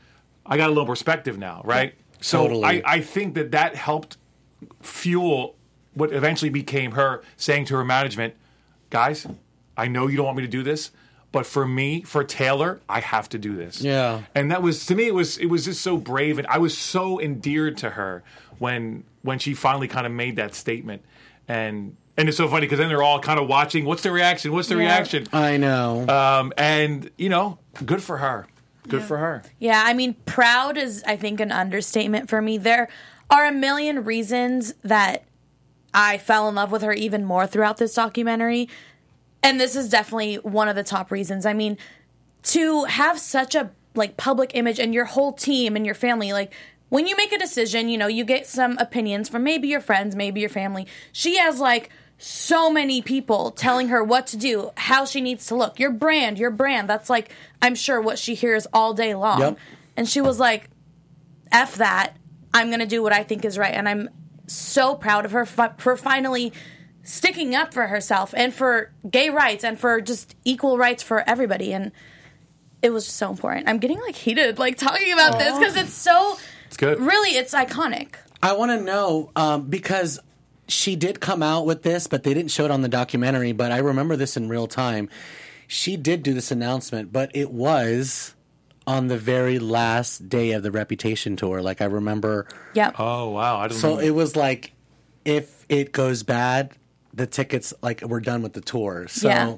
[0.45, 1.95] I got a little perspective now, right?
[2.21, 2.85] So Totally.
[2.85, 4.17] I, I think that that helped
[4.81, 5.57] fuel
[5.95, 8.35] what eventually became her saying to her management,
[8.91, 9.27] guys,
[9.77, 10.91] I know you don't want me to do this,
[11.33, 13.81] but for me, for Taylor, I have to do this.
[13.83, 14.23] Yeah.
[14.35, 16.77] And that was to me it was it was just so brave and I was
[16.77, 18.23] so endeared to her
[18.59, 21.03] when when she finally kind of made that statement.
[21.49, 24.53] And and it's so funny because then they're all kind of watching what's the reaction?
[24.53, 24.81] What's the Yeah.
[24.81, 25.27] reaction?
[25.33, 26.07] I know.
[26.09, 28.47] Um, and you know, good for her.
[28.89, 29.43] Good for her.
[29.59, 32.59] Yeah, I mean, proud is, I think, an understatement for me.
[32.59, 32.89] There
[33.31, 35.25] are a million reasons that
[35.95, 38.69] I fell in love with her even more throughout this documentary.
[39.43, 41.47] And this is definitely one of the top reasons.
[41.47, 41.79] I mean,
[42.45, 46.53] to have such a like public image and your whole team and your family, like
[46.89, 50.15] when you make a decision, you know, you get some opinions from maybe your friends,
[50.15, 50.87] maybe your family.
[51.13, 51.91] She has like
[52.25, 56.39] so many people telling her what to do, how she needs to look, your brand,
[56.39, 56.89] your brand.
[56.89, 59.41] That's like, I'm sure what she hears all day long.
[59.41, 59.59] Yep.
[59.97, 60.71] And she was like,
[61.51, 62.17] F that.
[62.55, 63.75] I'm going to do what I think is right.
[63.75, 64.09] And I'm
[64.47, 66.53] so proud of her for finally
[67.03, 71.73] sticking up for herself and for gay rights and for just equal rights for everybody.
[71.73, 71.91] And
[72.83, 73.69] it was just so important.
[73.69, 76.39] I'm getting like heated, like talking about this because it's so.
[76.69, 77.01] It's good.
[77.01, 78.15] Really, it's iconic.
[78.41, 80.21] I want to know um, because
[80.73, 83.53] she did come out with this, but they didn't show it on the documentary.
[83.53, 85.09] But I remember this in real time.
[85.69, 88.35] She did do this announcement, but it was
[88.87, 91.63] on the very last day of the Reputation tour.
[91.63, 92.97] Like I remember, Yep.
[92.99, 93.59] Oh wow.
[93.59, 94.01] I don't so know.
[94.01, 94.73] it was like
[95.25, 96.73] if it goes bad,
[97.15, 99.07] the tickets like we're done with the tour.
[99.09, 99.57] So, Yeah.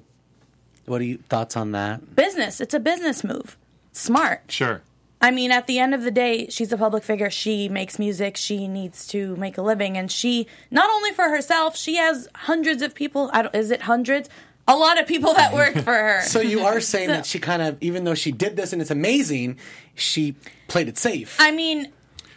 [0.86, 2.14] what are you thoughts on that?
[2.14, 2.60] business.
[2.60, 3.56] It's a business move.
[3.92, 4.42] Smart.
[4.48, 4.82] sure.
[5.24, 7.30] I mean, at the end of the day, she's a public figure.
[7.30, 8.36] She makes music.
[8.36, 12.82] She needs to make a living, and she not only for herself, she has hundreds
[12.82, 13.30] of people.
[13.32, 14.28] I don't, is it hundreds?
[14.68, 16.20] A lot of people that work for her.
[16.26, 18.90] So you are saying that she kind of, even though she did this and it's
[18.90, 19.58] amazing,
[19.94, 20.34] she
[20.68, 21.36] played it safe.
[21.38, 21.90] I mean,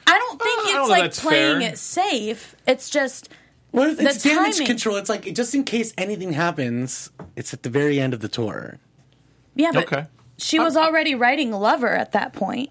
[0.05, 1.69] I don't think Uh, it's don't like playing fair.
[1.73, 2.55] it safe.
[2.67, 3.29] It's just
[3.73, 4.67] Well, it's, it's the damage timing.
[4.67, 4.95] control.
[4.95, 8.77] It's like just in case anything happens, it's at the very end of the tour.
[9.55, 10.05] yeah, but Okay.
[10.37, 12.69] she was already writing Lover at that point.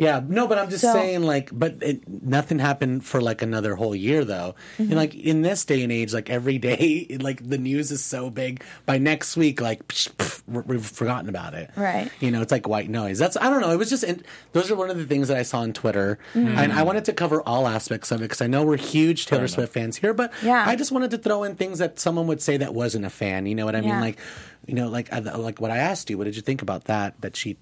[0.00, 3.74] Yeah, no, but I'm just So- saying, like, but it, nothing happened for like another
[3.74, 4.54] whole year, though.
[4.78, 4.82] Mm-hmm.
[4.84, 8.30] And like in this day and age, like every day, like the news is so
[8.30, 8.64] big.
[8.86, 11.70] By next week, like psh, pff, we're- we've forgotten about it.
[11.76, 12.10] Right.
[12.18, 13.18] You know, it's like white noise.
[13.18, 13.70] That's I don't know.
[13.72, 16.18] It was just in, those are one of the things that I saw on Twitter,
[16.34, 16.48] Mm-hmm.
[16.58, 19.48] and I wanted to cover all aspects of it because I know we're huge Taylor
[19.48, 20.64] Swift fans here, but Yeah.
[20.66, 23.44] I just wanted to throw in things that someone would say that wasn't a fan.
[23.44, 24.00] You know what I mean?
[24.00, 24.18] Like,
[24.66, 26.16] you know, like like what I asked you.
[26.16, 27.20] What did you think about that?
[27.20, 27.58] That she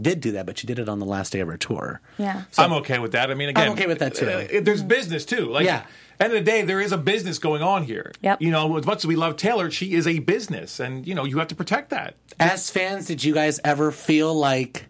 [0.00, 2.00] did do that, but she did it on the last day of her tour.
[2.18, 2.42] Yeah.
[2.50, 3.30] so, I'm okay with that.
[3.30, 4.28] I mean, again, I'm okay with that, too.
[4.28, 5.46] uh, there's business too.
[5.50, 5.84] Like, Yeah.
[6.20, 8.10] End of the day, there is a business going on here.
[8.22, 8.42] Yep.
[8.42, 11.24] You know, as much as we love Taylor, she is a business, and you know,
[11.24, 12.14] you have to protect that.
[12.40, 14.86] As fans, did you guys ever feel like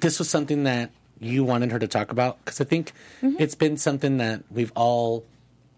[0.00, 2.38] this was something that you wanted her to talk about?
[2.44, 3.36] Because I think Mm-hmm.
[3.38, 5.24] it's been something that we've all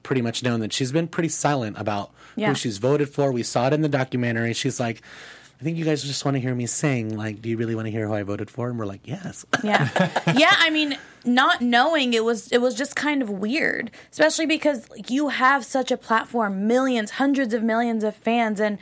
[0.03, 2.49] pretty much known that she's been pretty silent about Yeah.
[2.49, 3.31] who she's voted for.
[3.31, 4.55] We saw it in the documentary.
[4.55, 5.03] She's like,
[5.65, 7.17] I think you guys just want to hear me sing.
[7.17, 8.69] Like, do you really want to hear who I voted for?
[8.69, 9.47] And we're like, yes.
[9.63, 9.89] Yeah.
[10.37, 14.91] yeah, I mean, not knowing it was it was just kind of weird, especially because
[14.91, 18.77] like, you have such a platform, millions, hundreds of millions of fans and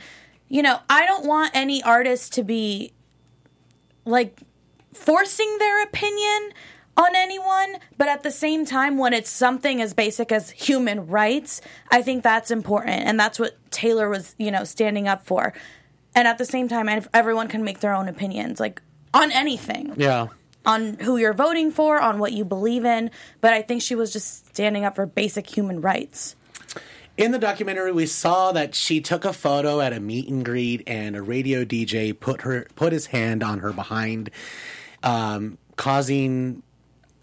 [0.49, 2.91] you know, I don't want any artist to be
[4.03, 4.41] like
[4.93, 6.51] forcing their opinion
[6.97, 11.61] on anyone, but at the same time when it's something as basic as human rights,
[11.89, 15.53] I think that's important and that's what Taylor was, you know, standing up for.
[16.15, 18.81] And at the same time, everyone can make their own opinions like
[19.13, 20.27] on anything yeah.
[20.65, 24.11] on who you're voting for, on what you believe in, but I think she was
[24.11, 26.35] just standing up for basic human rights.
[27.15, 30.83] In the documentary, we saw that she took a photo at a meet and greet,
[30.87, 34.31] and a radio DJ put her put his hand on her behind,
[35.03, 36.63] um, causing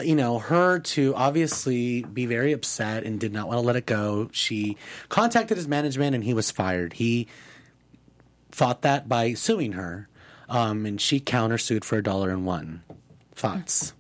[0.01, 3.85] you know her to obviously be very upset and did not want to let it
[3.85, 4.29] go.
[4.31, 4.77] She
[5.09, 6.93] contacted his management, and he was fired.
[6.93, 7.27] He
[8.53, 10.09] fought that by suing her,
[10.49, 12.83] um, and she countersued for a dollar and one.
[13.35, 13.95] Thoughts?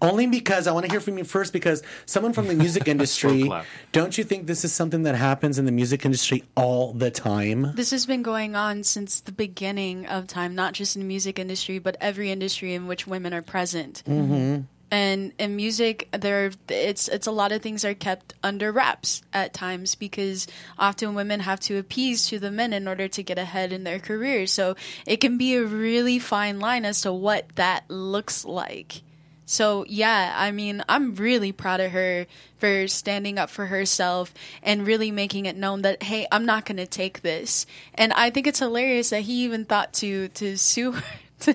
[0.00, 3.50] Only because I want to hear from you first, because someone from the music industry,
[3.92, 7.72] don't you think this is something that happens in the music industry all the time?
[7.74, 11.38] This has been going on since the beginning of time, not just in the music
[11.38, 14.02] industry, but every industry in which women are present.
[14.06, 14.62] Mm-hmm.
[14.94, 19.52] And in music, there it's it's a lot of things are kept under wraps at
[19.52, 20.46] times because
[20.78, 23.98] often women have to appease to the men in order to get ahead in their
[23.98, 24.52] careers.
[24.52, 29.02] So it can be a really fine line as to what that looks like.
[29.46, 32.26] So yeah, I mean, I'm really proud of her
[32.58, 36.76] for standing up for herself and really making it known that hey, I'm not going
[36.76, 37.66] to take this.
[37.96, 41.04] And I think it's hilarious that he even thought to to sue her.
[41.44, 41.54] To,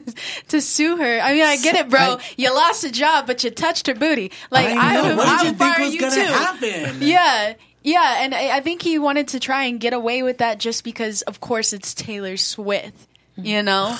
[0.50, 2.00] to sue her, I mean, I get it, bro.
[2.00, 4.32] I- you lost a job, but you touched her booty.
[4.52, 5.04] Like, I, know.
[5.10, 6.22] would, what I did you would think fire was you going too.
[6.22, 6.98] to happen?
[7.02, 10.60] Yeah, yeah, and I, I think he wanted to try and get away with that
[10.60, 13.08] just because, of course, it's Taylor Swift.
[13.36, 13.98] You know,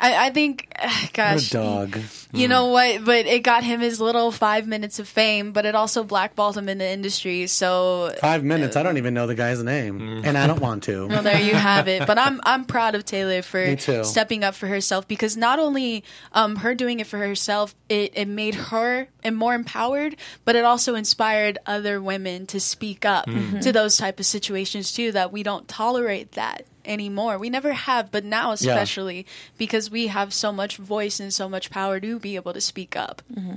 [0.00, 0.72] I, I think,
[1.12, 1.96] gosh, What a dog.
[2.32, 2.48] you mm.
[2.48, 3.04] know what?
[3.04, 6.68] But it got him his little five minutes of fame, but it also blackballed him
[6.68, 7.46] in the industry.
[7.46, 8.76] So Five minutes.
[8.76, 10.24] I don't uh, even know the guy's name, mm.
[10.24, 11.08] and I don't want to.
[11.08, 12.06] well, there you have it.
[12.06, 14.04] But I'm I'm proud of Taylor for Me too.
[14.04, 18.28] stepping up for herself because not only um, her doing it for herself, it, it
[18.28, 23.60] made her and more empowered, but it also inspired other women to speak up mm-hmm.
[23.60, 25.12] to those type of situations too.
[25.12, 27.38] That we don't tolerate that anymore.
[27.38, 31.70] We never have, but now especially because we have so much voice and so much
[31.70, 33.22] power to be able to speak up.
[33.32, 33.56] Mm-hmm.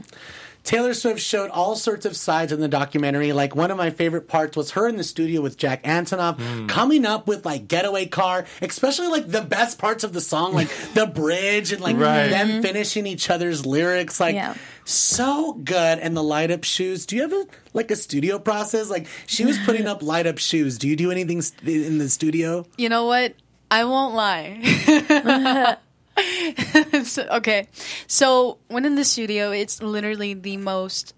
[0.63, 3.33] Taylor Swift showed all sorts of sides in the documentary.
[3.33, 6.67] Like one of my favorite parts was her in the studio with Jack Antonoff hmm.
[6.67, 10.69] coming up with like Getaway Car, especially like the best parts of the song, like
[10.93, 12.29] the bridge and like Right.
[12.29, 12.61] them mm-hmm.
[12.61, 14.19] finishing each other's lyrics.
[14.19, 14.55] Like Yeah.
[14.85, 15.99] so good.
[15.99, 17.05] And the light up shoes.
[17.05, 18.89] Do you have a like a studio process?
[18.89, 20.77] Like she was putting up light up shoes.
[20.77, 22.65] Do you do anything st- in the studio?
[22.77, 23.33] You know what?
[23.69, 25.77] I won't lie.
[27.03, 27.67] So- okay.
[28.07, 31.13] So, when in the studio, it's literally the most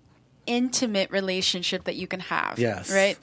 [0.45, 2.59] intimate relationship that you can have.
[2.59, 2.91] Yes.
[2.91, 3.17] Right?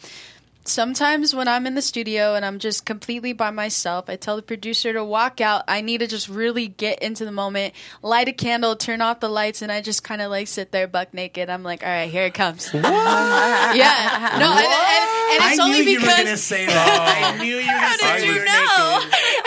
[0.65, 4.43] Sometimes when I'm in the studio and I'm just completely by myself, I tell the
[4.43, 5.65] producer to walk out.
[5.67, 9.29] I need to just really get into the moment, light a candle, turn off the
[9.31, 11.49] lights, and I just kind of like sit there buck naked.
[11.49, 12.71] I'm like, all right, here it comes.
[12.75, 14.37] yeah.
[14.39, 17.35] No, and, and, and it's I only knew you were gonna say that.
[17.35, 19.01] I knew you were gonna How did you know?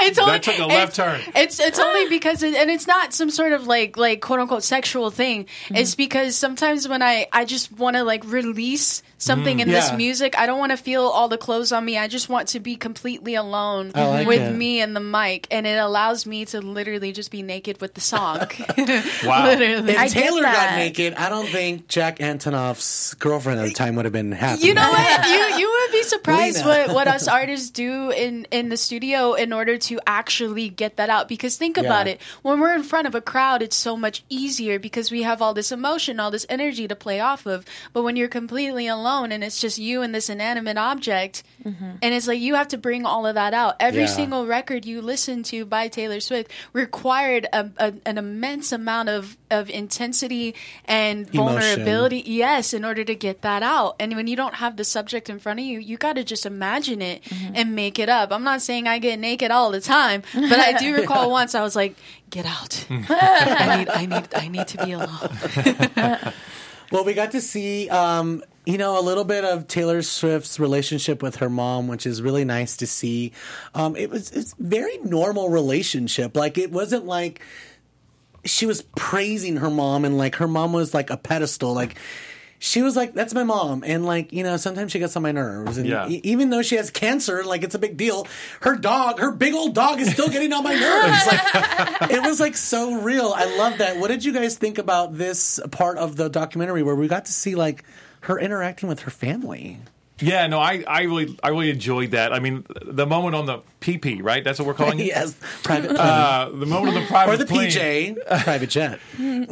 [0.03, 0.11] Naked.
[0.11, 1.33] It's only, That took a left it's- turn.
[1.35, 4.63] It's it's only because it, and it's not some sort of like like quote unquote
[4.63, 5.45] sexual thing.
[5.45, 5.75] Mm-hmm.
[5.77, 9.79] It's because sometimes when I I just want to like release something in Mm, Yeah.
[9.79, 11.97] this music, I don't want to feel all the clothes on me.
[11.97, 14.51] I just want to be completely alone like with it.
[14.53, 18.01] me and the mic, and it allows me to literally just be naked with the
[18.01, 18.39] song.
[19.23, 19.45] Wow.
[19.45, 19.91] literally.
[19.93, 24.05] If I Taylor got naked, I don't think Jack Antonoff's girlfriend at the time would
[24.05, 24.67] have been happy.
[24.67, 25.27] You know what?
[25.27, 26.87] You you would be be surprised Lena.
[26.87, 31.09] what, what us artists do in, in the studio in order to actually get that
[31.09, 31.27] out.
[31.27, 32.21] Because think about it.
[32.41, 35.53] When we're in front of a crowd, it's so much easier because we have all
[35.53, 37.65] this emotion, all this energy to play off of.
[37.91, 41.91] But when you're completely alone and it's just you and this inanimate object, Mm-hmm.
[42.01, 43.75] and it's like you have to bring all of that out.
[43.79, 44.07] Every Yeah.
[44.07, 49.37] single record you listen to by Taylor Swift required a, a, an immense amount of,
[49.49, 50.55] of intensity
[50.85, 51.37] and Emotion.
[51.37, 52.23] vulnerability.
[52.25, 53.95] Yes, in order to get that out.
[53.99, 56.45] And when you don't have the subject in front of you, you got to just
[56.45, 57.53] imagine it mm-hmm.
[57.55, 58.31] and make it up.
[58.31, 61.61] I'm not saying I get naked all the time, but I do recall once I
[61.61, 61.95] was like,
[62.29, 62.85] "Get out!
[62.89, 63.05] Mm.
[63.09, 66.33] I need, I need, I need to be alone."
[66.91, 71.21] Well, we got to see, um, you know, a little bit of Taylor Swift's relationship
[71.21, 73.31] with her mom, which is really nice to see.
[73.73, 76.35] Um, it was it's very normal relationship.
[76.35, 77.41] Like it wasn't like
[78.45, 81.73] she was praising her mom and like her mom was like a pedestal.
[81.73, 81.97] Like
[82.65, 85.33] she was like, "That's my mom," and like you know, sometimes she gets on my
[85.33, 85.77] nerves.
[85.77, 86.07] And Yeah.
[86.07, 88.25] e- even though she has cancer, like it's a big deal.
[88.61, 91.27] Her dog, her big old dog, is still getting on my nerves.
[91.27, 93.33] Like it was like so real.
[93.35, 93.97] I love that.
[93.97, 97.33] What did you guys think about this part of the documentary where we got to
[97.33, 97.83] see like
[98.21, 99.79] her interacting with her family?
[100.23, 102.31] Yeah, no, I, I really I really enjoyed that.
[102.33, 104.43] I mean, the moment on the PP, right?
[104.43, 105.05] That's what we're calling it.
[105.07, 108.99] yes, private Uh, the moment on the private or the plane, PJ private jet.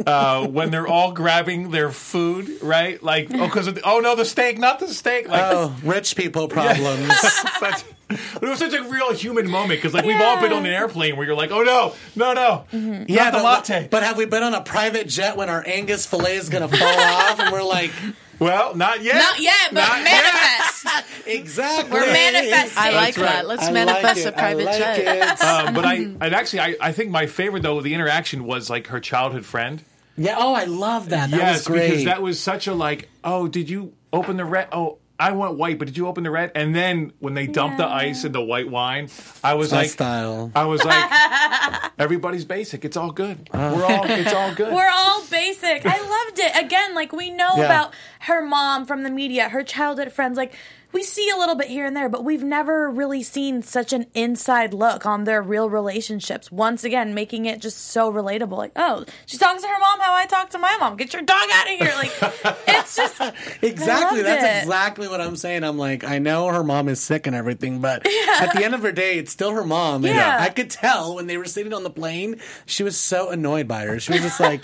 [0.08, 3.02] uh, when they're all grabbing their food, right?
[3.04, 5.28] Like, oh, because oh no, the steak, not the steak.
[5.28, 7.14] Like, Oh, rich people problems.
[7.20, 10.66] such, but it was such a real human moment because like we've all been on
[10.66, 12.66] an airplane where you're like, oh no, no, no,
[13.08, 13.88] Yeah, not the but, latte.
[13.92, 16.78] but have we been on a private jet when our Angus fillet is going to
[16.78, 17.92] fall off and we're like,
[18.40, 19.91] well, not yet, Not yet, but Not yet.
[19.91, 19.91] manifest.
[21.40, 21.92] Exactly.
[21.92, 22.84] We're manifesting.
[22.84, 23.26] I like right.
[23.26, 23.48] that.
[23.48, 25.38] Let's I manifest like a private like jet.
[25.42, 28.88] Uh, but I, and actually, I, I think my favorite though, the interaction was like
[28.88, 29.84] her childhood friend.
[30.18, 30.36] Yeah.
[30.38, 31.32] Oh, I love that.
[31.32, 31.90] That yes, was great.
[31.90, 34.68] because that was such a like, oh, did you open the red?
[34.72, 36.52] Oh, I want white, but did you open the red?
[36.56, 39.08] And then when they dumped the ice in the white wine,
[39.44, 40.52] I was My like, style.
[40.56, 42.84] I was like, everybody's basic.
[42.86, 43.48] It's all good.
[43.54, 44.74] We're all, it's all good.
[44.74, 45.86] We're all basic.
[45.86, 46.66] I loved it.
[46.66, 47.66] Again, like we know Yeah.
[47.66, 50.38] about her mom from the media, her childhood friends.
[50.38, 50.56] Like
[50.94, 54.08] we see a little bit here and there, but we've never really seen such an
[54.14, 56.52] inside look on their real relationships.
[56.52, 58.58] Once again, making it just so relatable.
[58.58, 60.98] Like, oh, she talks to her mom how I talk to my mom.
[60.98, 61.94] Get your dog out of here.
[61.96, 62.12] Like,
[62.68, 63.22] it's just
[63.62, 64.22] Exactly.
[64.22, 64.64] That's it.
[64.64, 65.64] exactly what I'm saying.
[65.64, 68.06] I'm like, I know her mom is sick and everything, but
[68.42, 70.04] at the end of her day, it's still her mom.
[70.06, 70.38] And Yeah.
[70.40, 73.86] I could tell when they were sitting on the plane, she was so annoyed by
[73.86, 74.00] her.
[74.00, 74.64] She was just like,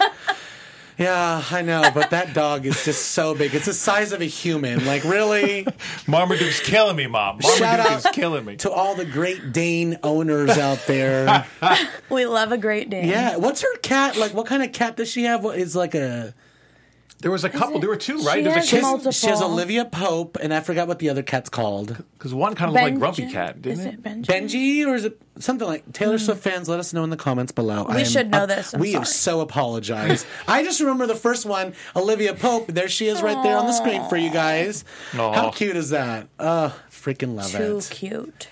[0.98, 3.54] Yeah, I know, but that dog is just so big.
[3.54, 4.84] It's the size of a human.
[4.86, 5.68] Like, really?
[6.08, 7.39] Marmaduke's killing me, mom.
[7.39, 8.56] Shout Marmaduke out is killing me.
[8.58, 11.45] To all the Great Dane owners out there.
[12.10, 13.08] we love a great Dane.
[13.08, 13.36] Yeah.
[13.38, 14.18] What's her cat?
[14.18, 15.43] Like, what kind of cat does she have?
[15.43, 16.34] What is like a.
[17.20, 17.80] There was a couple.
[17.80, 18.38] There were two, right?
[18.38, 21.09] she There's a has kid multiple- She has Olivia Pope, and I forgot what the
[21.09, 21.97] other cat's called.
[22.18, 23.93] because one kind of looked like Grumpy Benji- Cat, didn't Is it?
[23.95, 24.26] it Benji?
[24.26, 26.70] Benji, or is it something like Taylor Swift fans?
[26.70, 27.88] Let us know in the comments below.
[27.89, 28.74] We should know this.
[28.76, 29.05] I'm we sorry.
[29.05, 30.28] so apologize.
[30.47, 32.68] I just remember the first one, Olivia Pope.
[32.68, 34.86] There she is, right there on the screen for you guys.
[35.18, 35.34] Aw.
[35.34, 36.28] How cute is that?
[36.39, 37.89] Oh, freaking love Too it.
[37.89, 38.47] cute.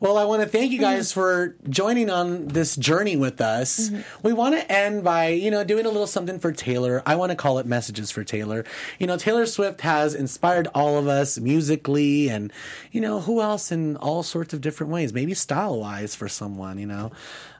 [0.00, 3.90] Well, I want to thank you guys for joining on this journey with us.
[4.22, 7.02] We want to end by, you know, doing a little something for Taylor.
[7.04, 8.64] I want to call it messages for Taylor.
[8.98, 12.50] You know, Taylor Swift has inspired all of us musically and,
[12.92, 16.78] you know, who else in all sorts of different ways, maybe style wise for someone,
[16.78, 17.12] you know.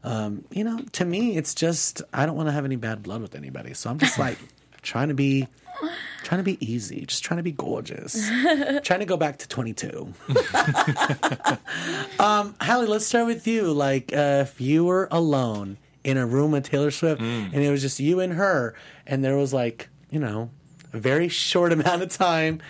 [0.03, 3.21] Um, you know, to me, it's just, I don't want to have any bad blood
[3.21, 3.75] with anybody.
[3.75, 4.39] So I'm just like
[4.81, 5.47] trying to be.
[6.23, 8.29] Trying to be easy, just trying to be gorgeous,
[8.83, 10.13] trying to go back to 22.
[12.21, 13.73] Hallie, let's start with you.
[13.73, 17.81] Like, uh, if you were alone in a room with Taylor Swift, and it was
[17.83, 18.75] just you and her,
[19.07, 20.51] and there was like, you know,
[20.93, 22.61] a very short amount of time,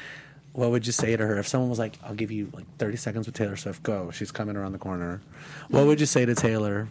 [0.53, 1.39] what would you say to her?
[1.39, 4.31] If someone was like, "I'll give you like thirty seconds with Taylor Swift, go," she's
[4.33, 5.21] coming around the corner.
[5.69, 6.89] What would you say to Taylor?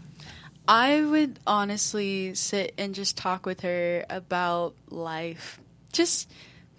[0.67, 5.59] I would honestly sit and just talk with her about life,
[5.99, 6.31] just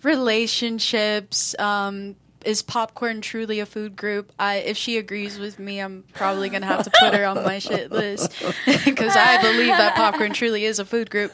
[0.03, 1.55] relationships.
[1.59, 4.33] Um, is popcorn truly a food group?
[4.39, 7.59] I, if she agrees with me, I'm probably gonna have to put her on my
[7.59, 8.31] shit list
[8.85, 11.33] because I believe that popcorn truly is a food group.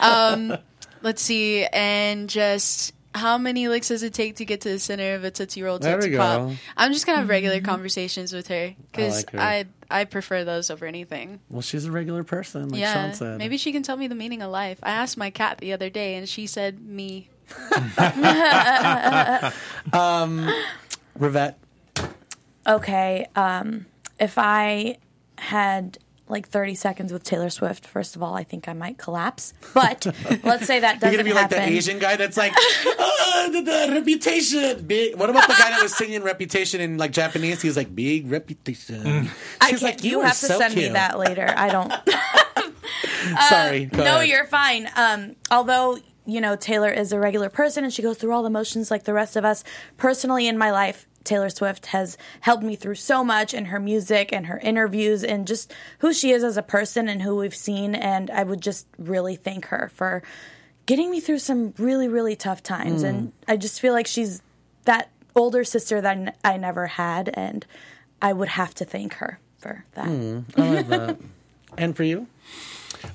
[0.00, 0.56] Um,
[1.02, 2.92] let's see, and just.
[3.14, 5.78] How many licks does it take to get to the center of a Tootsie Roll
[5.78, 6.50] Tootsie Pop?
[6.50, 6.54] go.
[6.76, 9.40] I'm just gonna have regular conversations with her because like her.
[9.40, 11.40] I I prefer those over anything.
[11.48, 13.38] Well, she's a regular person, like Yeah, Sean said.
[13.38, 14.78] maybe she can tell me the meaning of life.
[14.82, 17.30] I asked my cat the other day, and she said me.
[21.18, 21.54] Rivette.
[22.66, 23.86] Okay, um,
[24.20, 24.98] if I
[25.38, 25.98] had
[26.30, 29.54] like 30 seconds with Taylor Swift, first of all, I think I might collapse.
[29.74, 30.06] But
[30.42, 31.12] let's say that doesn't happen.
[31.12, 34.86] You're gonna be like the Asian guy that's like, "Ah, the, the reputation.
[34.86, 35.16] Big.
[35.16, 37.62] What about the guy that was singing reputation in like Japanese?
[37.62, 39.28] He was like, big reputation.
[39.60, 41.52] I She's can't, like, you, are have to so send me that later.
[41.56, 41.92] I don't.
[43.48, 43.86] Sorry.
[43.86, 44.28] go no, ahead.
[44.28, 44.88] you're fine.
[44.96, 48.50] Um, although you know Taylor is a regular person and she goes through all the
[48.50, 49.64] motions like the rest of us.
[49.96, 54.32] Personally, in my life, Taylor Swift has helped me through so much in her music
[54.32, 57.94] and her interviews and just who she is as a person and who we've seen.
[57.94, 60.22] And I would just really thank her for
[60.86, 63.02] getting me through some really, really tough times.
[63.02, 64.40] And I just feel like she's
[64.84, 67.66] that older sister that I never had, and
[68.22, 70.06] I would have to thank her for that.
[70.06, 70.40] Hmm,
[71.76, 72.26] and for you?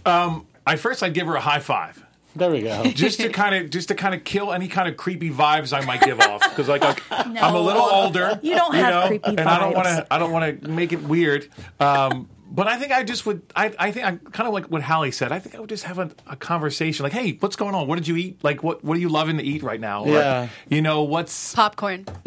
[0.06, 2.03] Um, I first I'd give her a high five.
[2.36, 2.84] There we go.
[2.94, 5.86] just to kind of just to kind of kill any kind of creepy vibes I
[5.86, 8.40] might give off because like, like, I'm a little older.
[8.42, 9.40] You don't have creepy vibes.
[9.40, 11.48] and I don't want to I don't want to make it weird.
[11.80, 13.42] Um, but I think I just would.
[13.56, 15.32] I, I think I kind of like what Hallie said.
[15.32, 17.88] I think I would just have a, a conversation like, "Hey, what's going on?
[17.88, 18.44] What did you eat?
[18.44, 20.04] Like, what what are you loving to eat right now?
[20.04, 20.50] Or, Yeah.
[20.70, 22.06] you know, what's Popcorn.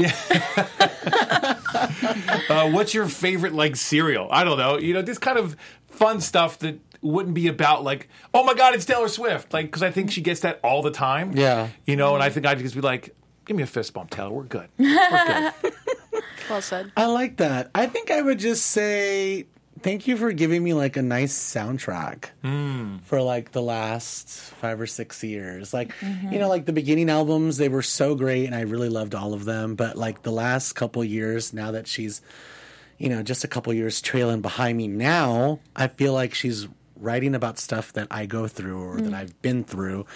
[2.50, 4.28] uh, what's your favorite like cereal?
[4.30, 4.78] I don't know.
[4.78, 5.57] You know, this kind of
[5.88, 9.52] fun stuff that wouldn't be about like, oh my god, it's Taylor Swift.
[9.52, 11.36] Like, because I think she gets that all the time.
[11.36, 11.68] Yeah.
[11.86, 14.30] You know, and I think I'd just be like, give me a fist bump, Taylor.
[14.30, 14.68] We're good.
[14.78, 15.72] We're good.
[16.48, 16.92] Well said.
[16.96, 17.70] I like that.
[17.74, 19.46] I think I would just say
[19.80, 22.98] thank you for giving me like a nice soundtrack hmm.
[22.98, 25.74] for like the last five or six years.
[25.74, 26.32] Like, mm-hmm.
[26.32, 29.34] you know, like the beginning albums, they were so great and I really loved all
[29.34, 29.74] of them.
[29.74, 32.22] But like the last couple years, now that she's,
[32.98, 36.68] you know, just a couple years trailing behind me now, I feel like she's
[36.99, 40.07] writing about stuff that I go through or that I've been through.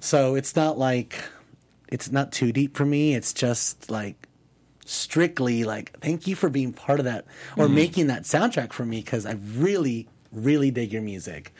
[0.00, 1.22] So it's not like,
[1.88, 3.14] it's not too deep for me.
[3.14, 4.26] It's just like,
[4.84, 7.26] strictly like thank you for being part of that
[7.58, 11.52] or making that soundtrack for me because i really really dig your music.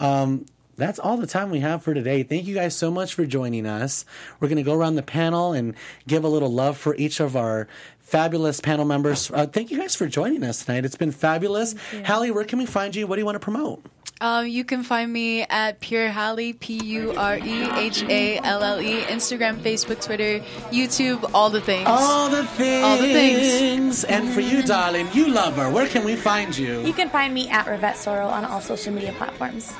[0.00, 2.22] Um, that's all the time we have for today.
[2.22, 4.04] Thank you guys so much for joining us.
[4.40, 5.74] We're going to go around the panel and
[6.06, 7.68] give a little love for each of our
[8.00, 9.30] fabulous panel members.
[9.30, 10.84] Uh, thank you guys for joining us tonight.
[10.84, 11.74] It's been fabulous.
[12.04, 13.06] Hallie where can we find you?
[13.06, 13.84] What do you want to promote
[14.22, 18.62] Um, you can find me at Pure Halle, P U R E H A L
[18.62, 20.38] L E, Instagram, Facebook, Twitter,
[20.70, 21.88] YouTube, all the things.
[21.88, 24.04] all the things All the things.
[24.04, 27.34] and for you darling you love her where can we find you You can find
[27.34, 29.72] me at Rivette Sorrel on all social media platforms.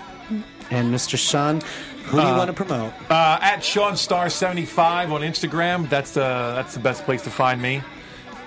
[0.70, 1.60] and mr sean
[2.06, 5.88] who do you want to promote Uh, at Sean Star seventy five on Instagram.
[5.88, 7.80] That's the that's the best place to find me.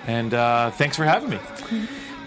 [0.06, 1.38] And uh, thanks for having me.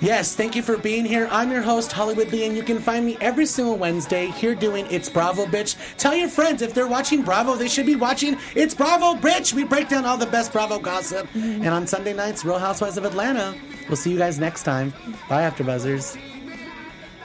[0.01, 1.27] Yes, thank you for being here.
[1.29, 4.87] I'm your host, Hollywood Lee, and you can find me every single Wednesday here doing
[4.89, 5.75] It's Bravo Bitch.
[5.97, 9.53] Tell your friends if they're watching Bravo, they should be watching It's Bravo Bitch.
[9.53, 11.27] We break down all the best Bravo gossip.
[11.27, 11.63] Mm-hmm.
[11.63, 13.53] And on Sunday nights, Real Housewives of Atlanta.
[13.89, 14.93] We'll see you guys next time.
[15.27, 16.17] Bye, After Buzzers.